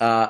[0.00, 0.28] Uh,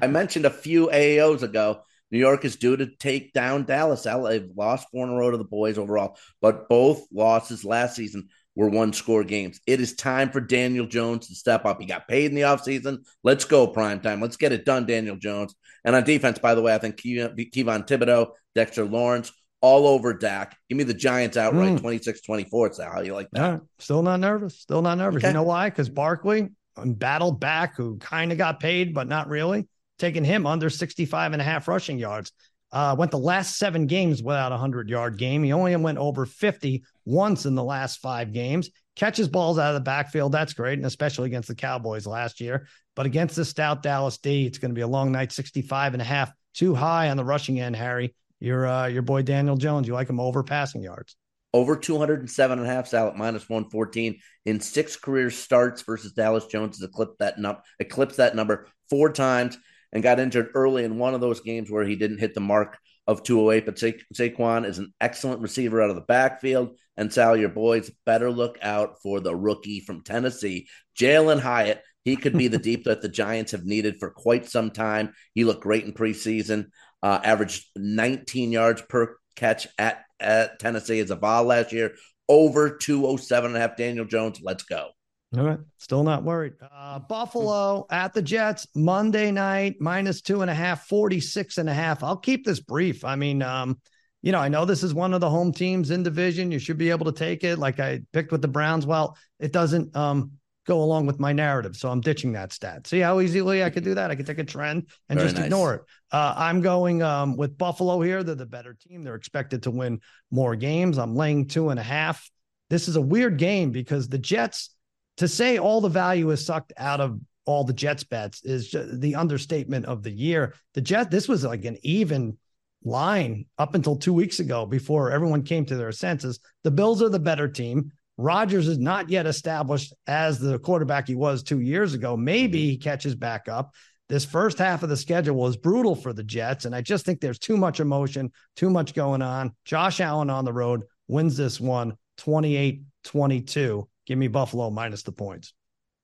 [0.00, 4.02] I mentioned a few AAOs ago New York is due to take down Dallas.
[4.02, 8.28] They've lost four in a row to the boys overall, but both losses last season
[8.54, 9.60] were one score games.
[9.66, 11.80] It is time for Daniel Jones to step up.
[11.80, 13.04] He got paid in the offseason.
[13.22, 14.20] Let's go, prime time.
[14.20, 15.54] Let's get it done, Daniel Jones.
[15.84, 20.56] And on defense, by the way, I think Kayvon Thibodeaux, Dexter Lawrence, all over Dak.
[20.68, 21.80] Give me the Giants outright, mm.
[21.80, 22.72] 26 24.
[22.72, 23.40] So, how you like that?
[23.40, 24.58] Yeah, still not nervous.
[24.58, 25.20] Still not nervous.
[25.20, 25.28] Okay.
[25.28, 25.70] You know why?
[25.70, 30.70] Because Barkley, battled back, who kind of got paid, but not really taking him under
[30.70, 32.32] 65 and a half rushing yards.
[32.70, 35.42] Uh, went the last seven games without a 100 yard game.
[35.42, 38.68] He only went over 50 once in the last five games.
[38.94, 40.32] Catches balls out of the backfield.
[40.32, 40.78] That's great.
[40.78, 42.66] And especially against the Cowboys last year.
[42.94, 46.02] But against the stout Dallas D, it's going to be a long night, 65 and
[46.02, 46.30] a half.
[46.52, 48.14] Too high on the rushing end, Harry.
[48.40, 51.16] Your, uh, your boy Daniel Jones, you like him over passing yards
[51.54, 56.46] over 207 and a half Sal at minus 114 in six career starts versus Dallas
[56.46, 59.56] Jones has eclipsed that, num- eclipsed that number four times
[59.92, 62.78] and got injured early in one of those games where he didn't hit the mark
[63.06, 63.64] of 208.
[63.66, 66.78] But Sa- Saquon is an excellent receiver out of the backfield.
[66.96, 71.82] And Sal, your boys better look out for the rookie from Tennessee, Jalin Hyatt.
[72.04, 75.12] He could be the deep that the Giants have needed for quite some time.
[75.34, 76.66] He looked great in preseason,
[77.02, 81.94] uh, averaged 19 yards per catch at, at Tennessee as a Vol last year,
[82.28, 83.76] over 207 and a half.
[83.76, 84.90] Daniel Jones, let's go.
[85.36, 85.58] All right.
[85.76, 86.54] Still not worried.
[86.72, 91.74] Uh, Buffalo at the Jets Monday night, minus two and a half, 46 and a
[91.74, 92.02] half.
[92.02, 93.04] I'll keep this brief.
[93.04, 93.78] I mean, um,
[94.22, 96.50] you know, I know this is one of the home teams in division.
[96.50, 97.58] You should be able to take it.
[97.58, 98.86] Like I picked with the Browns.
[98.86, 100.32] Well, it doesn't um,
[100.66, 101.76] go along with my narrative.
[101.76, 102.86] So I'm ditching that stat.
[102.86, 104.10] See how easily I could do that?
[104.10, 105.46] I could take a trend and Very just nice.
[105.46, 105.82] ignore it.
[106.10, 108.22] Uh, I'm going um, with Buffalo here.
[108.22, 109.02] They're the better team.
[109.02, 110.96] They're expected to win more games.
[110.96, 112.30] I'm laying two and a half.
[112.70, 114.70] This is a weird game because the Jets
[115.18, 119.14] to say all the value is sucked out of all the Jets bets is the
[119.14, 120.54] understatement of the year.
[120.74, 122.36] The Jet, this was like an even
[122.84, 126.40] line up until two weeks ago before everyone came to their senses.
[126.62, 127.90] The Bills are the better team.
[128.16, 132.16] Rodgers is not yet established as the quarterback he was two years ago.
[132.16, 133.74] Maybe he catches back up.
[134.08, 137.20] This first half of the schedule was brutal for the Jets, and I just think
[137.20, 139.54] there's too much emotion, too much going on.
[139.64, 143.88] Josh Allen on the road wins this one 28 22.
[144.08, 145.52] Give me Buffalo minus the points.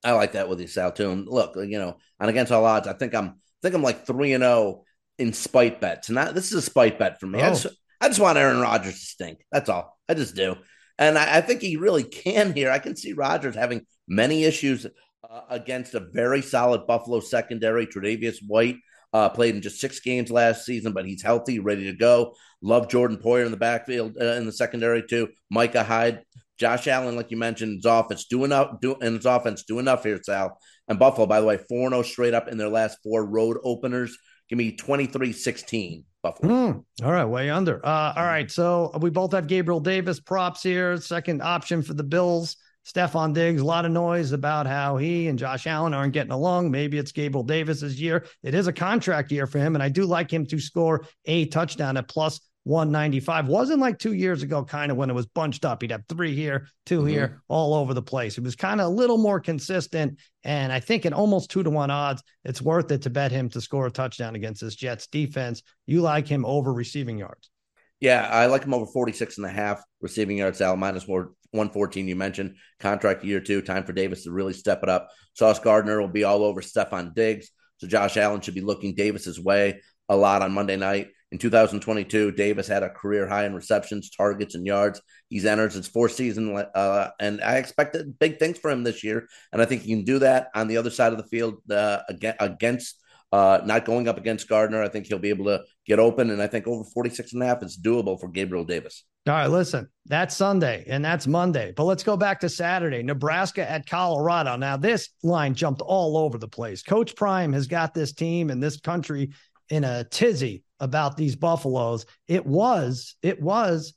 [0.03, 1.09] I like that with you, Sal, too.
[1.09, 4.05] And look, you know, and against all odds, I think I'm I think I'm like
[4.05, 4.83] three and zero oh
[5.17, 6.09] in spite bets.
[6.09, 7.41] And this is a spite bet for me.
[7.41, 7.45] Oh.
[7.45, 7.67] I, just,
[7.99, 9.39] I just want Aaron Rodgers to stink.
[9.51, 9.97] That's all.
[10.07, 10.55] I just do.
[10.99, 12.69] And I, I think he really can here.
[12.69, 17.87] I can see Rodgers having many issues uh, against a very solid Buffalo secondary.
[17.87, 18.77] Tre'Davious White
[19.13, 22.35] uh, played in just six games last season, but he's healthy, ready to go.
[22.61, 25.29] Love Jordan Poyer in the backfield uh, in the secondary too.
[25.49, 26.21] Micah Hyde
[26.57, 30.03] Josh Allen, like you mentioned, his offense do enough, do in his offense do enough
[30.03, 30.57] here, Sal.
[30.87, 34.17] And Buffalo, by the way, 4 0 straight up in their last four road openers.
[34.47, 36.53] Give me 23 16, Buffalo.
[36.53, 37.83] Mm, all right, way under.
[37.85, 40.97] Uh, all right, so we both have Gabriel Davis props here.
[40.97, 42.57] Second option for the Bills.
[42.85, 46.69] Stefon Diggs, a lot of noise about how he and Josh Allen aren't getting along.
[46.69, 48.27] Maybe it's Gabriel Davis's year.
[48.43, 51.47] It is a contract year for him, and I do like him to score a
[51.47, 53.47] touchdown at plus 195.
[53.47, 55.81] Wasn't like two years ago, kind of when it was bunched up.
[55.81, 57.07] He'd have three here, 2 mm-hmm.
[57.07, 58.37] here, all over the place.
[58.37, 60.19] It was kind of a little more consistent.
[60.43, 63.49] And I think in almost two to one odds, it's worth it to bet him
[63.49, 65.61] to score a touchdown against this Jets defense.
[65.85, 67.51] You like him over receiving yards.
[67.99, 72.07] Yeah, I like him over 46 and a half receiving yards, Al, minus more 114.
[72.07, 75.09] You mentioned contract year two, time for Davis to really step it up.
[75.33, 77.51] Sauce Gardner will be all over Stefon Diggs.
[77.77, 81.09] So Josh Allen should be looking Davis's way a lot on Monday night.
[81.31, 85.01] In 2022, Davis had a career high in receptions, targets, and yards.
[85.27, 89.27] He's entered his fourth season, uh, and I expected big things for him this year.
[89.51, 92.01] And I think he can do that on the other side of the field uh,
[92.39, 93.01] against
[93.31, 94.81] uh, not going up against Gardner.
[94.81, 97.47] I think he'll be able to get open, and I think over 46 and a
[97.47, 99.03] half is doable for Gabriel Davis.
[99.27, 103.01] All right, listen, that's Sunday and that's Monday, but let's go back to Saturday.
[103.01, 104.55] Nebraska at Colorado.
[104.55, 106.83] Now, this line jumped all over the place.
[106.83, 109.31] Coach Prime has got this team and this country
[109.69, 112.05] in a tizzy about these Buffaloes.
[112.27, 113.93] It was, it was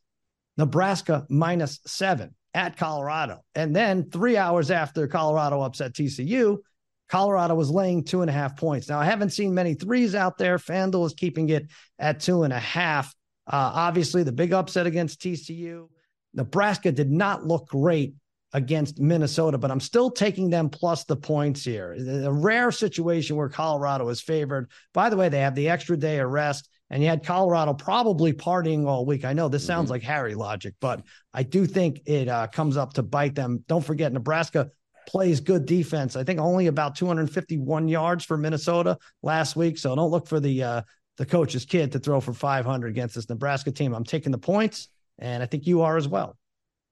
[0.56, 3.44] Nebraska minus seven at Colorado.
[3.54, 6.58] And then three hours after Colorado upset TCU,
[7.08, 8.88] Colorado was laying two and a half points.
[8.88, 10.58] Now, I haven't seen many threes out there.
[10.58, 11.68] FanDuel is keeping it
[11.98, 13.14] at two and a half.
[13.46, 15.88] Uh, obviously, the big upset against TCU.
[16.34, 18.14] Nebraska did not look great
[18.52, 21.92] against Minnesota, but I'm still taking them plus the points here.
[22.24, 24.70] A rare situation where Colorado is favored.
[24.94, 28.32] By the way, they have the extra day of rest, and you had Colorado probably
[28.32, 29.24] partying all week.
[29.24, 29.92] I know this sounds mm-hmm.
[29.92, 31.02] like Harry logic, but
[31.34, 33.64] I do think it uh, comes up to bite them.
[33.68, 34.70] Don't forget, Nebraska
[35.06, 36.16] plays good defense.
[36.16, 39.78] I think only about 251 yards for Minnesota last week.
[39.78, 40.82] So don't look for the uh,
[41.18, 43.92] the coach's kid to throw for 500 against this Nebraska team.
[43.92, 44.88] I'm taking the points,
[45.18, 46.37] and I think you are as well.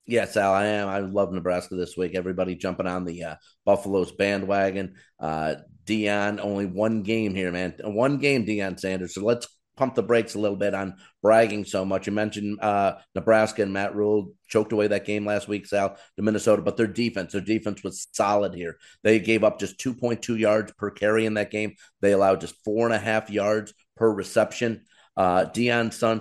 [0.07, 0.89] Yes, Al, I am.
[0.89, 2.15] I love Nebraska this week.
[2.15, 3.35] Everybody jumping on the uh,
[3.65, 4.95] Buffalo's bandwagon.
[5.19, 7.75] Uh, Deion, only one game here, man.
[7.83, 9.15] One game, Deion Sanders.
[9.15, 12.07] So let's pump the brakes a little bit on bragging so much.
[12.07, 16.23] You mentioned uh, Nebraska and Matt Rhule choked away that game last week, Sal, to
[16.23, 18.77] Minnesota, but their defense, their defense was solid here.
[19.03, 21.75] They gave up just 2.2 yards per carry in that game.
[22.01, 24.85] They allowed just four and a half yards per reception.
[25.17, 26.21] Uh, Deion Son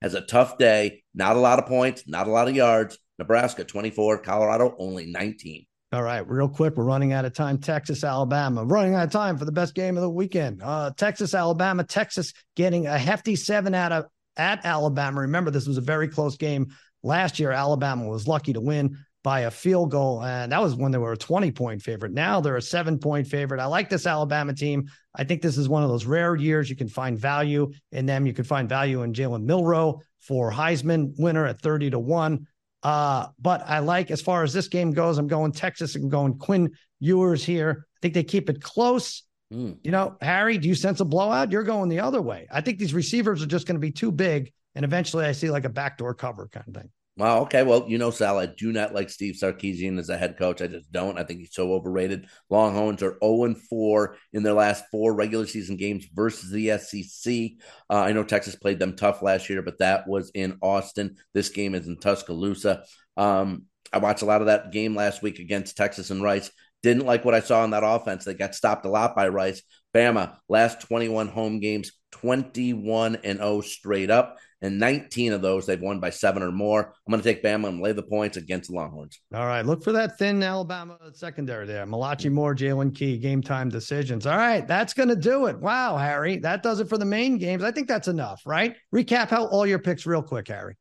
[0.00, 1.02] has a tough day.
[1.14, 2.98] Not a lot of points, not a lot of yards.
[3.18, 5.66] Nebraska 24, Colorado only 19.
[5.92, 7.58] All right, real quick, we're running out of time.
[7.58, 10.62] Texas, Alabama, running out of time for the best game of the weekend.
[10.62, 14.06] Uh, Texas, Alabama, Texas getting a hefty seven out of
[14.38, 15.20] at Alabama.
[15.20, 16.68] Remember, this was a very close game
[17.02, 17.50] last year.
[17.50, 21.12] Alabama was lucky to win by a field goal, and that was when they were
[21.12, 22.12] a 20 point favorite.
[22.12, 23.60] Now they're a seven point favorite.
[23.60, 24.88] I like this Alabama team.
[25.14, 28.26] I think this is one of those rare years you can find value in them.
[28.26, 32.46] You can find value in Jalen Milroe for Heisman winner at 30 to 1.
[32.82, 35.94] Uh, but I like as far as this game goes, I'm going Texas.
[35.94, 37.86] I'm going Quinn Ewers here.
[37.96, 39.22] I think they keep it close.
[39.52, 39.78] Mm.
[39.82, 41.52] You know, Harry, do you sense a blowout?
[41.52, 42.46] You're going the other way.
[42.50, 44.52] I think these receivers are just going to be too big.
[44.74, 46.90] And eventually I see like a backdoor cover kind of thing.
[47.18, 47.42] Wow.
[47.42, 47.62] Okay.
[47.62, 50.62] Well, you know, Sal, I do not like Steve Sarkisian as a head coach.
[50.62, 51.18] I just don't.
[51.18, 52.26] I think he's so overrated.
[52.48, 57.50] Longhorns are 0 4 in their last four regular season games versus the SEC.
[57.90, 61.16] Uh, I know Texas played them tough last year, but that was in Austin.
[61.34, 62.84] This game is in Tuscaloosa.
[63.18, 66.50] Um, I watched a lot of that game last week against Texas and Rice.
[66.82, 68.24] Didn't like what I saw in that offense.
[68.24, 69.62] They got stopped a lot by Rice.
[69.94, 75.80] Bama, last 21 home games, 21 and 0 straight up and 19 of those they've
[75.80, 76.94] won by seven or more.
[77.06, 79.20] I'm going to take Bama and lay the points against the Longhorns.
[79.34, 81.84] All right, look for that thin Alabama secondary there.
[81.84, 84.26] Malachi Moore, Jaylen Key, game time decisions.
[84.26, 85.58] All right, that's going to do it.
[85.58, 87.64] Wow, Harry, that does it for the main games.
[87.64, 88.76] I think that's enough, right?
[88.94, 90.76] Recap how all your picks real quick, Harry.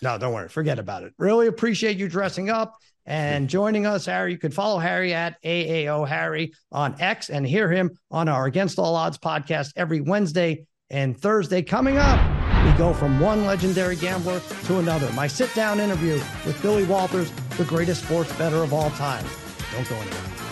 [0.00, 1.12] No, don't worry, forget about it.
[1.18, 2.74] Really appreciate you dressing up
[3.06, 4.32] and joining us, Harry.
[4.32, 8.78] You can follow Harry at AAO Harry on X and hear him on our Against
[8.78, 11.62] All Odds podcast every Wednesday and Thursday.
[11.62, 12.20] Coming up,
[12.64, 15.10] we go from one legendary gambler to another.
[15.12, 16.14] My sit down interview
[16.46, 19.24] with Billy Walters, the greatest sports bettor of all time.
[19.72, 20.51] Don't go anywhere.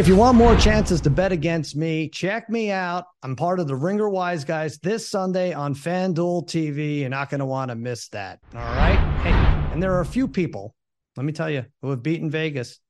[0.00, 3.04] If you want more chances to bet against me, check me out.
[3.22, 7.00] I'm part of the Ringer Wise guys this Sunday on FanDuel TV.
[7.00, 8.38] You're not going to want to miss that.
[8.54, 8.96] All right.
[9.22, 9.30] Hey,
[9.74, 10.74] and there are a few people,
[11.18, 12.80] let me tell you, who have beaten Vegas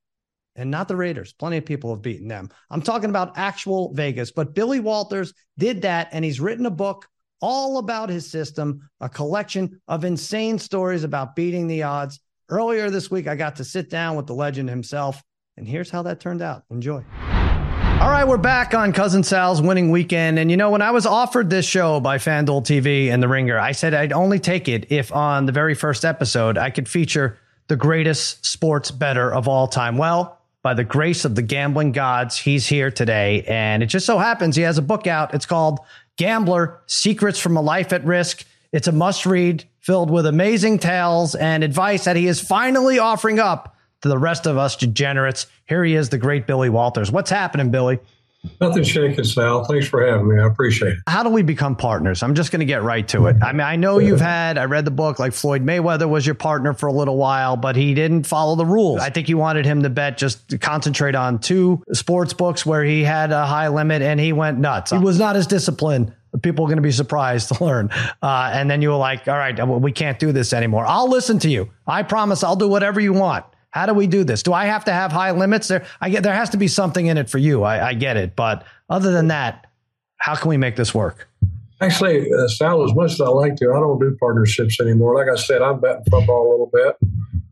[0.55, 1.33] and not the Raiders.
[1.33, 2.47] Plenty of people have beaten them.
[2.69, 7.09] I'm talking about actual Vegas, but Billy Walters did that and he's written a book
[7.41, 12.21] all about his system, a collection of insane stories about beating the odds.
[12.47, 15.21] Earlier this week, I got to sit down with the legend himself.
[15.57, 16.63] And here's how that turned out.
[16.71, 17.03] Enjoy.
[18.01, 20.39] All right, we're back on Cousin Sal's winning weekend.
[20.39, 23.59] And you know, when I was offered this show by FanDuel TV and The Ringer,
[23.59, 27.37] I said I'd only take it if on the very first episode I could feature
[27.67, 29.97] the greatest sports bettor of all time.
[29.97, 33.43] Well, by the grace of the gambling gods, he's here today.
[33.47, 35.33] And it just so happens he has a book out.
[35.33, 35.79] It's called
[36.17, 38.45] Gambler Secrets from a Life at Risk.
[38.71, 43.39] It's a must read filled with amazing tales and advice that he is finally offering
[43.39, 45.47] up to the rest of us degenerates.
[45.65, 47.11] Here he is, the great Billy Walters.
[47.11, 47.99] What's happening, Billy?
[48.59, 49.65] Nothing shaking, Sal.
[49.65, 50.41] Thanks for having me.
[50.41, 50.97] I appreciate it.
[51.05, 52.23] How do we become partners?
[52.23, 53.35] I'm just going to get right to it.
[53.39, 56.33] I mean, I know you've had, I read the book, like Floyd Mayweather was your
[56.33, 58.99] partner for a little while, but he didn't follow the rules.
[58.99, 62.83] I think you wanted him to bet just to concentrate on two sports books where
[62.83, 64.89] he had a high limit and he went nuts.
[64.89, 66.11] He was not as disciplined.
[66.41, 67.91] People are going to be surprised to learn.
[68.23, 70.85] Uh, and then you were like, all right, we can't do this anymore.
[70.87, 71.69] I'll listen to you.
[71.85, 73.45] I promise I'll do whatever you want.
[73.71, 74.43] How do we do this?
[74.43, 75.69] Do I have to have high limits?
[75.69, 77.63] There, I get there has to be something in it for you.
[77.63, 79.67] I, I get it, but other than that,
[80.17, 81.27] how can we make this work?
[81.81, 85.15] Actually, uh, Sal, as much as I like to, I don't do partnerships anymore.
[85.15, 86.95] Like I said, I'm betting football a little bit,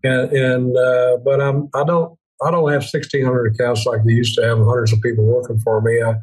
[0.03, 4.35] and, and uh, but I'm I don't I don't have 1,600 accounts like they used
[4.35, 6.01] to have, hundreds of people working for me.
[6.01, 6.15] I,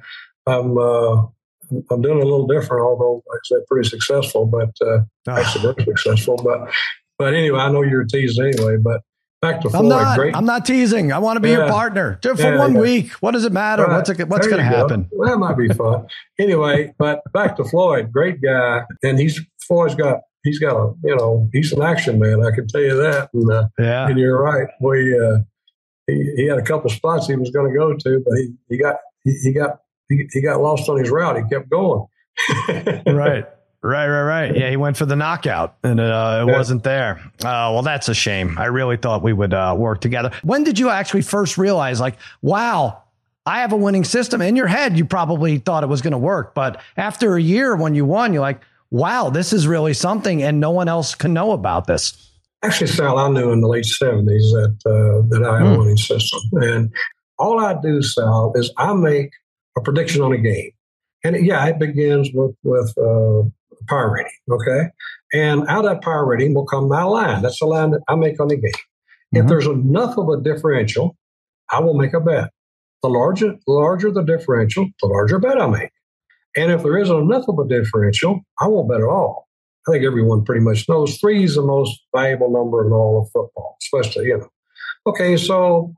[0.47, 1.26] I'm uh,
[1.90, 5.38] I'm doing a little different, although like I said, pretty successful, but uh, ah.
[5.38, 6.36] actually very successful.
[6.36, 6.70] But
[7.18, 9.03] but anyway, I know you're teasing anyway, but
[9.53, 10.18] back to I'm not.
[10.18, 10.34] Great.
[10.34, 11.12] I'm not teasing.
[11.12, 11.59] I want to be yeah.
[11.59, 12.80] your partner for yeah, one yeah.
[12.80, 13.11] week.
[13.14, 13.84] What does it matter?
[13.84, 13.97] Right.
[13.97, 15.09] What's it, what's going to happen?
[15.12, 16.07] Well, that might be fun.
[16.38, 18.12] anyway, but back to Floyd.
[18.12, 22.44] Great guy, and he's Floyd's got he's got a you know he's an action man.
[22.44, 23.30] I can tell you that.
[23.32, 24.09] And, uh, yeah.
[24.09, 24.68] And you're right.
[24.80, 25.38] We uh,
[26.07, 28.78] he, he had a couple spots he was going to go to, but he he
[28.78, 31.36] got he, he got he, he got lost on his route.
[31.36, 32.07] He kept going.
[33.07, 33.44] right.
[33.83, 34.57] Right, right, right.
[34.57, 36.57] Yeah, he went for the knockout and uh, it yeah.
[36.57, 37.20] wasn't there.
[37.41, 38.59] Uh, well, that's a shame.
[38.59, 40.33] I really thought we would uh, work together.
[40.43, 43.03] When did you actually first realize, like, wow,
[43.45, 44.43] I have a winning system?
[44.43, 46.55] In your head, you probably thought it was going to work.
[46.55, 48.61] But after a year, when you won, you're like,
[48.91, 52.31] wow, this is really something and no one else can know about this.
[52.62, 55.70] Actually, Sal, I knew in the late 70s that, uh, that I had mm.
[55.70, 55.81] a hmm.
[55.81, 56.41] winning system.
[56.55, 56.93] And
[57.39, 59.31] all I do, Sal, is I make
[59.77, 60.70] a prediction on a game.
[61.22, 63.43] And yeah, it begins with, with uh,
[63.87, 64.32] power rating.
[64.51, 64.89] Okay.
[65.32, 67.43] And out of that power rating will come my line.
[67.43, 68.70] That's the line that I make on the game.
[68.72, 69.39] Mm-hmm.
[69.39, 71.16] If there's enough of a differential,
[71.70, 72.51] I will make a bet.
[73.03, 75.91] The larger, the larger the differential, the larger bet I make.
[76.57, 79.47] And if there isn't enough of a differential, I won't bet at all.
[79.87, 83.30] I think everyone pretty much knows three is the most valuable number in all of
[83.30, 84.49] football, especially, you know.
[85.07, 85.95] Okay, so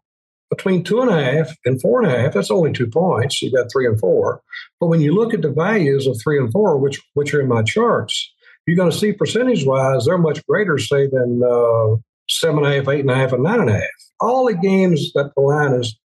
[0.51, 3.42] between two and a half and four and a half, that's only two points.
[3.42, 4.42] You got three and four.
[4.80, 7.49] But when you look at the values of three and four, which which are in
[7.49, 8.32] my charts,
[8.66, 11.96] you're going to see percentage wise they're much greater, say, than uh,
[12.28, 13.82] seven and a half, eight and a half, and nine and a half.
[14.20, 15.99] All the games that the line is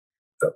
[0.44, 0.50] uh,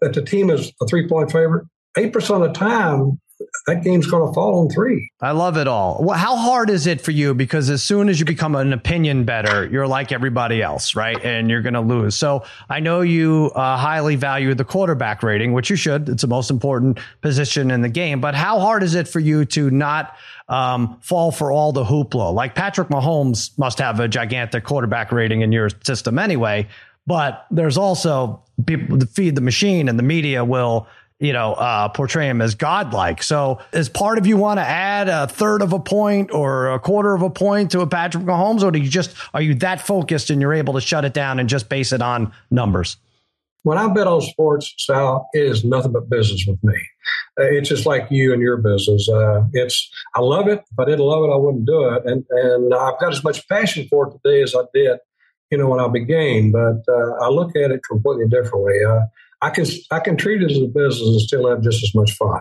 [0.00, 1.66] that the team is a three point favorite,
[1.96, 3.20] eight percent of the time
[3.66, 5.10] that game's going to fall on three.
[5.20, 6.02] I love it all.
[6.02, 7.34] Well, how hard is it for you?
[7.34, 11.22] Because as soon as you become an opinion better, you're like everybody else, right?
[11.24, 12.16] And you're going to lose.
[12.16, 16.08] So I know you uh, highly value the quarterback rating, which you should.
[16.08, 18.20] It's the most important position in the game.
[18.20, 20.16] But how hard is it for you to not
[20.48, 22.34] um, fall for all the hoopla?
[22.34, 26.68] Like Patrick Mahomes must have a gigantic quarterback rating in your system anyway.
[27.06, 30.86] But there's also people to feed the machine, and the media will
[31.22, 33.22] you know, uh, portray him as godlike.
[33.22, 36.80] So, as part of you want to add a third of a point or a
[36.80, 39.80] quarter of a point to a Patrick Mahomes, or do you just are you that
[39.80, 42.96] focused and you're able to shut it down and just base it on numbers?
[43.62, 46.74] When I bet on sports, Sal, it is nothing but business with me.
[47.38, 49.08] Uh, it's just like you and your business.
[49.08, 50.58] Uh, it's I love it.
[50.72, 52.02] If I didn't love it, I wouldn't do it.
[52.04, 54.98] And and I've got as much passion for it today as I did,
[55.52, 56.50] you know, when I began.
[56.50, 58.74] But uh, I look at it completely differently.
[58.84, 59.02] Uh,
[59.42, 62.12] I can I can treat it as a business and still have just as much
[62.12, 62.40] fun.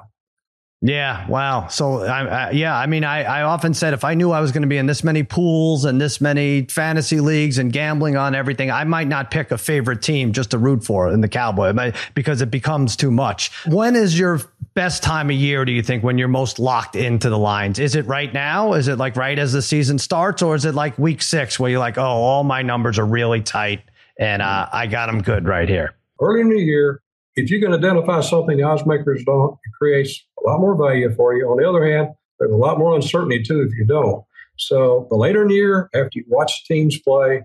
[0.83, 1.27] Yeah.
[1.27, 1.67] Wow.
[1.67, 4.51] So, I, I, yeah, I mean, I, I often said if I knew I was
[4.51, 8.33] going to be in this many pools and this many fantasy leagues and gambling on
[8.33, 11.93] everything, I might not pick a favorite team just to root for in the Cowboy
[12.15, 13.51] because it becomes too much.
[13.67, 14.41] When is your
[14.73, 17.77] best time of year, do you think, when you're most locked into the lines?
[17.77, 18.73] Is it right now?
[18.73, 20.41] Is it like right as the season starts?
[20.41, 23.41] Or is it like week six where you're like, oh, all my numbers are really
[23.41, 23.83] tight
[24.17, 25.93] and uh, I got them good right here?
[26.21, 27.01] Early in the year,
[27.35, 31.13] if you can identify something the odds makers don't, it creates a lot more value
[31.15, 31.49] for you.
[31.49, 32.09] On the other hand,
[32.39, 34.23] there's a lot more uncertainty too if you don't.
[34.57, 37.43] So the later in the year, after you watch teams play,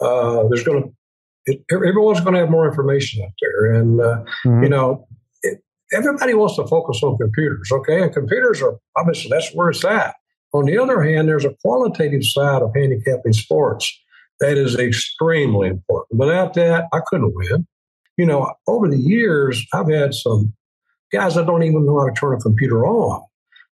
[0.00, 4.64] uh, there's going to everyone's going to have more information out there, and uh, mm-hmm.
[4.64, 5.06] you know
[5.42, 5.62] it,
[5.92, 7.70] everybody wants to focus on computers.
[7.70, 10.16] Okay, and computers are obviously that's where it's at.
[10.52, 13.96] On the other hand, there's a qualitative side of handicapping sports
[14.40, 16.18] that is extremely important.
[16.18, 17.66] Without that, I couldn't win
[18.16, 20.52] you know, over the years, I've had some
[21.12, 23.22] guys that don't even know how to turn a computer on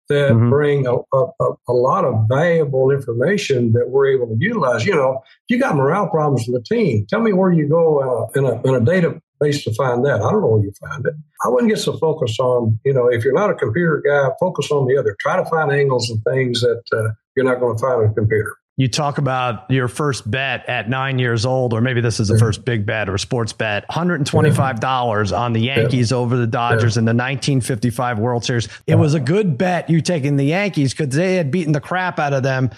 [0.10, 0.50] that mm-hmm.
[0.50, 4.86] bring a, a, a, lot of valuable information that we're able to utilize.
[4.86, 7.06] You know, you got morale problems in the team.
[7.10, 10.16] Tell me where you go uh, in, a, in a database to find that.
[10.22, 11.14] I don't know where you find it.
[11.46, 14.72] I wouldn't get so focused on, you know, if you're not a computer guy, focus
[14.72, 15.16] on the other.
[15.20, 18.14] Try to find angles and things that uh, you're not going to find on a
[18.14, 18.58] computer.
[18.76, 22.40] You talk about your first bet at nine years old, or maybe this is the
[22.40, 27.10] first big bet or sports bet, $125 on the Yankees over the Dodgers in the
[27.10, 28.68] 1955 World Series.
[28.88, 32.18] It was a good bet you taking the Yankees because they had beaten the crap
[32.18, 32.72] out of them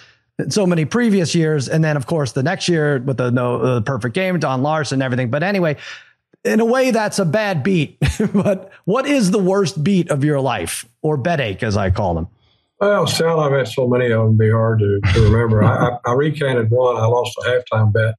[0.50, 1.66] so many previous years.
[1.66, 4.96] And then, of course, the next year with the no uh, perfect game, Don Larsen
[4.96, 5.30] and everything.
[5.30, 5.76] But anyway,
[6.44, 7.96] in a way, that's a bad beat.
[8.34, 12.14] but what is the worst beat of your life or bet ache, as I call
[12.14, 12.28] them?
[12.80, 15.64] Well, Sal, I've had so many of them be hard to, to remember.
[15.64, 16.96] I, I, recanted one.
[16.96, 18.14] I lost a halftime bet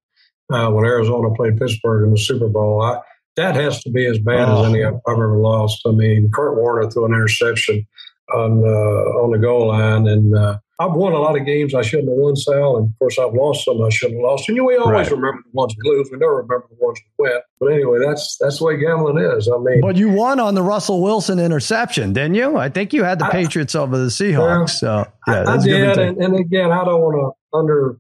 [0.52, 2.82] uh, when Arizona played Pittsburgh in the Super Bowl.
[2.82, 3.00] I,
[3.36, 4.64] that has to be as bad oh.
[4.64, 5.82] as any I've ever lost.
[5.86, 7.86] I mean, Kurt Warner threw an interception
[8.34, 11.82] on uh, on the goal line, and uh, I've won a lot of games I
[11.82, 14.48] shouldn't have won, Sal, and of course I've lost some I shouldn't have lost.
[14.48, 15.12] And you know, we always right.
[15.12, 16.10] remember the ones we lose.
[16.12, 17.40] We never remember the ones we win.
[17.60, 19.50] But anyway, that's that's the way gambling is.
[19.50, 22.58] I mean, but you won on the Russell Wilson interception, didn't you?
[22.58, 24.70] I think you had the I, Patriots over the Seahawks.
[24.72, 25.98] so yeah, I, I did.
[25.98, 27.98] And, and, again, I don't want to under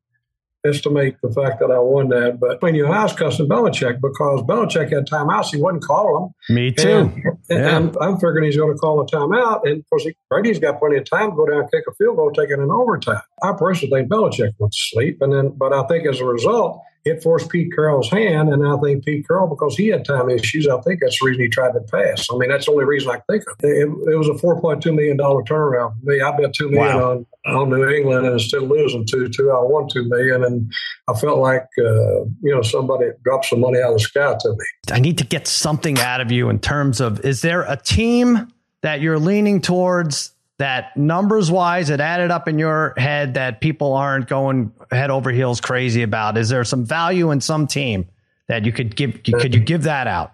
[0.65, 2.39] estimate the fact that I won that.
[2.39, 6.55] But when you ask cussing Belichick because Belichick had timeouts, he wouldn't call them.
[6.55, 6.89] Me too.
[6.89, 7.77] And, yeah.
[7.77, 9.61] and I'm figuring he's going to call a timeout.
[9.65, 12.17] And of course, he, Brady's got plenty of time to go down, kick a field
[12.17, 13.21] goal, take it in overtime.
[13.41, 15.17] I personally think Belichick went to sleep.
[15.21, 18.77] And then, but I think as a result, it forced Pete Carroll's hand, and I
[18.77, 21.73] think Pete Carroll, because he had time issues, I think that's the reason he tried
[21.73, 22.27] to pass.
[22.31, 23.55] I mean, that's the only reason I think of.
[23.63, 26.21] It, it was a four point two million dollar turnaround for me.
[26.21, 27.11] I bet two million wow.
[27.11, 30.71] on on New England, and instead of losing two two, I won two million, and
[31.07, 34.49] I felt like uh, you know somebody dropped some money out of the sky to
[34.49, 34.65] me.
[34.91, 38.51] I need to get something out of you in terms of is there a team
[38.81, 43.93] that you're leaning towards that numbers wise it added up in your head that people
[43.93, 48.07] aren't going head over heels crazy about is there some value in some team
[48.47, 50.33] that you could give could you give that out?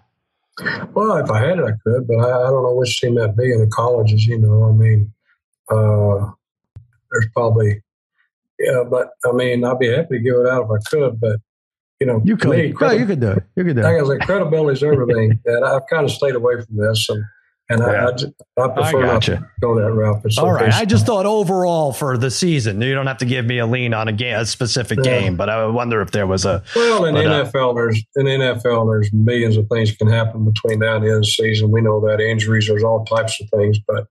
[0.94, 3.36] Well if i had it i could but i, I don't know which team that'd
[3.36, 5.12] be in the colleges you know i mean
[5.70, 6.30] uh,
[7.10, 7.82] there's probably
[8.58, 11.40] yeah but i mean i'd be happy to give it out if i could but
[12.00, 13.42] you know you could me, credi- you could do it.
[13.56, 13.84] You could do it.
[13.84, 17.24] Like i said credibility is everything and i've kind of stayed away from this and
[17.70, 17.86] and yeah.
[17.86, 20.22] I, I, I, prefer I not to go that route.
[20.38, 20.72] All right.
[20.72, 23.94] I just thought overall for the season, you don't have to give me a lean
[23.94, 25.20] on a game, a specific yeah.
[25.20, 26.62] game, but I wonder if there was a.
[26.76, 30.96] Well, in NFL, uh, there's in NFL, there's millions of things can happen between now
[30.96, 31.70] and the end of the season.
[31.70, 34.06] We know that injuries, there's all types of things, but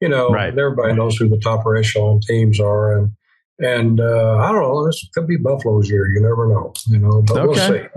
[0.00, 0.56] you know, right.
[0.56, 3.12] everybody knows who the top echelon teams are, and
[3.58, 4.86] and uh, I don't know.
[4.86, 6.06] This could be Buffalo's year.
[6.08, 6.72] You never know.
[6.86, 7.46] You know, but okay.
[7.46, 7.88] we'll see.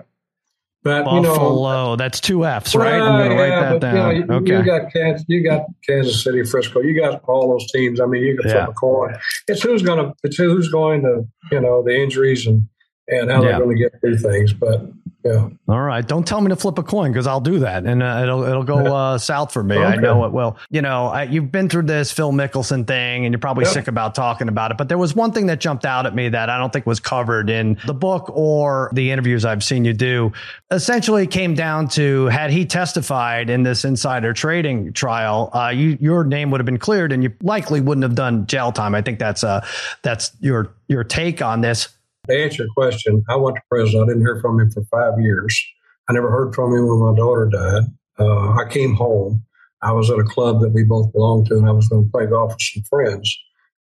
[0.84, 2.96] But Buffalo, you know, that's two F's, right?
[2.96, 4.16] I'm going to yeah, write that down.
[4.16, 4.58] You, know, okay.
[4.58, 6.82] You got Kansas, you got Kansas City, Frisco.
[6.82, 8.02] You got all those teams.
[8.02, 9.16] I mean, you can flip a coin.
[9.48, 10.14] It's who's going to.
[10.24, 11.26] It's who's going to.
[11.52, 12.68] You know, the injuries and
[13.08, 13.50] and how yeah.
[13.50, 14.54] they're going to get through things.
[14.54, 14.82] But
[15.24, 15.48] yeah.
[15.70, 16.06] All right.
[16.06, 18.64] Don't tell me to flip a coin because I'll do that, and uh, it'll it'll
[18.64, 19.78] go uh, south for me.
[19.78, 19.86] Okay.
[19.86, 20.58] I know it will.
[20.70, 23.74] You know, I, you've been through this Phil Mickelson thing, and you're probably yep.
[23.74, 24.78] sick about talking about it.
[24.78, 27.00] But there was one thing that jumped out at me that I don't think was
[27.00, 30.34] covered in the book or the interviews I've seen you do.
[30.72, 36.26] Essentially, came down to had he testified in this insider trading trial, uh, you, your
[36.26, 38.94] name would have been cleared, and you likely wouldn't have done jail time.
[38.94, 39.66] I think that's uh
[40.02, 41.88] that's your your take on this.
[42.28, 44.02] To answer your question, I went to prison.
[44.02, 45.62] I didn't hear from him for five years.
[46.10, 47.84] I never heard from him when my daughter died.
[48.18, 49.44] Uh, I came home.
[49.82, 52.12] I was at a club that we both belonged to, and I was going to
[52.12, 53.38] play golf with some friends.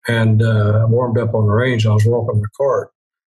[0.06, 1.84] And uh, I warmed up on the range.
[1.84, 2.90] I was walking the cart,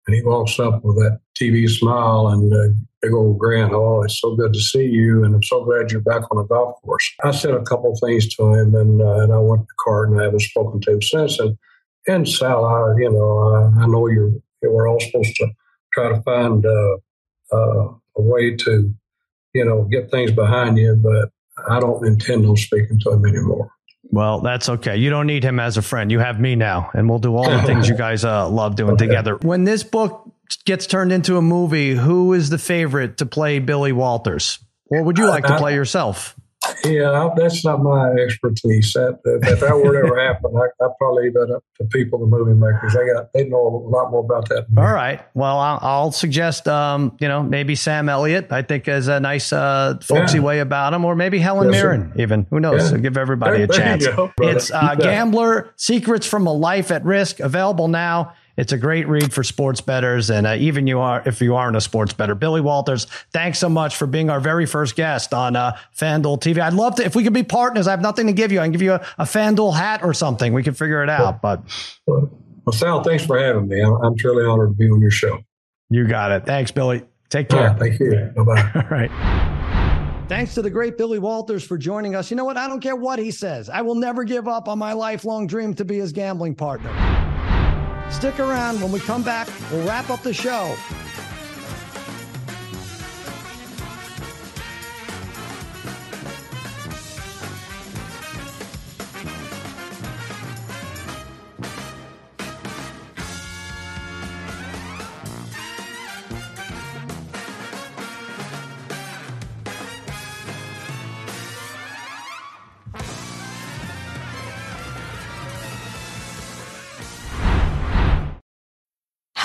[0.05, 3.69] and he walks up with that TV smile and big old grin.
[3.71, 6.43] Oh, it's so good to see you, and I'm so glad you're back on the
[6.43, 7.09] golf course.
[7.23, 10.09] I said a couple things to him, and uh, and I went to the cart,
[10.09, 11.39] and I haven't spoken to him since.
[11.39, 11.57] And
[12.07, 15.47] and Sal, I, you know, I, I know you're we're all supposed to
[15.93, 16.97] try to find uh,
[17.51, 17.87] uh,
[18.17, 18.93] a way to,
[19.53, 21.29] you know, get things behind you, but
[21.67, 23.71] I don't intend on speaking to him anymore.
[24.11, 24.97] Well, that's okay.
[24.97, 26.11] You don't need him as a friend.
[26.11, 28.93] You have me now, and we'll do all the things you guys uh, love doing
[28.93, 29.05] okay.
[29.05, 29.35] together.
[29.37, 30.31] When this book
[30.65, 34.59] gets turned into a movie, who is the favorite to play Billy Walters?
[34.89, 36.35] Or would you like to play yourself?
[36.85, 38.93] Yeah, that's not my expertise.
[38.93, 42.19] That, if that were to ever happen, I, would probably leave that up to people,
[42.19, 42.93] the movie makers.
[42.93, 44.65] They got they know a lot more about that.
[44.77, 45.21] All right.
[45.33, 48.51] Well, I'll, I'll suggest, um, you know, maybe Sam Elliott.
[48.51, 50.43] I think is a nice, uh, folksy yeah.
[50.43, 52.13] way about him, or maybe Helen yes, Mirren.
[52.15, 52.21] Sir.
[52.21, 52.83] Even who knows?
[52.83, 52.89] Yeah.
[52.89, 54.07] So give everybody there, a chance.
[54.07, 57.39] Go, it's uh, Gambler: Secrets from a Life at Risk.
[57.39, 61.41] Available now it's a great read for sports betters, and uh, even you are if
[61.41, 62.35] you aren't a sports better.
[62.35, 66.59] Billy Walters, thanks so much for being our very first guest on uh, FanDuel TV.
[66.59, 67.87] I'd love to if we could be partners.
[67.87, 68.59] I have nothing to give you.
[68.59, 70.51] I can give you a, a FanDuel hat or something.
[70.51, 71.41] We can figure it out.
[71.41, 71.63] But
[72.05, 72.29] well,
[72.73, 73.79] Sal, thanks for having me.
[73.79, 75.39] I'm, I'm, truly honored to be on your show.
[75.89, 76.45] You got it.
[76.45, 77.03] Thanks, Billy.
[77.29, 77.73] Take care.
[77.79, 78.29] thank you.
[78.35, 78.71] Bye bye.
[78.75, 80.25] All right.
[80.27, 82.29] Thanks to the great Billy Walters for joining us.
[82.29, 82.57] You know what?
[82.57, 83.69] I don't care what he says.
[83.69, 86.91] I will never give up on my lifelong dream to be his gambling partner.
[88.11, 88.81] Stick around.
[88.81, 90.75] When we come back, we'll wrap up the show.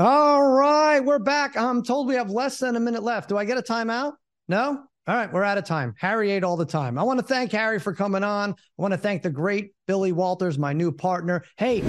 [0.00, 1.56] All right, we're back.
[1.56, 3.28] I'm told we have less than a minute left.
[3.28, 4.12] Do I get a timeout?
[4.46, 4.84] No?
[5.08, 5.92] All right, we're out of time.
[5.98, 6.96] Harry ate all the time.
[6.96, 8.52] I want to thank Harry for coming on.
[8.52, 11.42] I want to thank the great Billy Walters, my new partner.
[11.56, 11.80] Hey,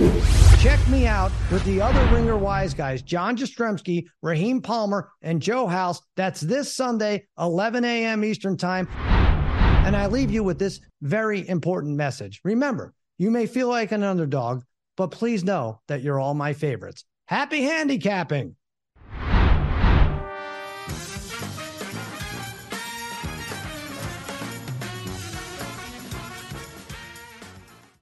[0.57, 5.67] check me out with the other Ringer Wise guys, John Jastremski, Raheem Palmer, and Joe
[5.67, 6.01] House.
[6.15, 8.25] That's this Sunday, 11 a.m.
[8.25, 8.87] Eastern Time.
[9.85, 12.41] And I leave you with this very important message.
[12.43, 14.63] Remember, you may feel like an underdog,
[14.97, 17.05] but please know that you're all my favorites.
[17.29, 18.55] Happy handicapping.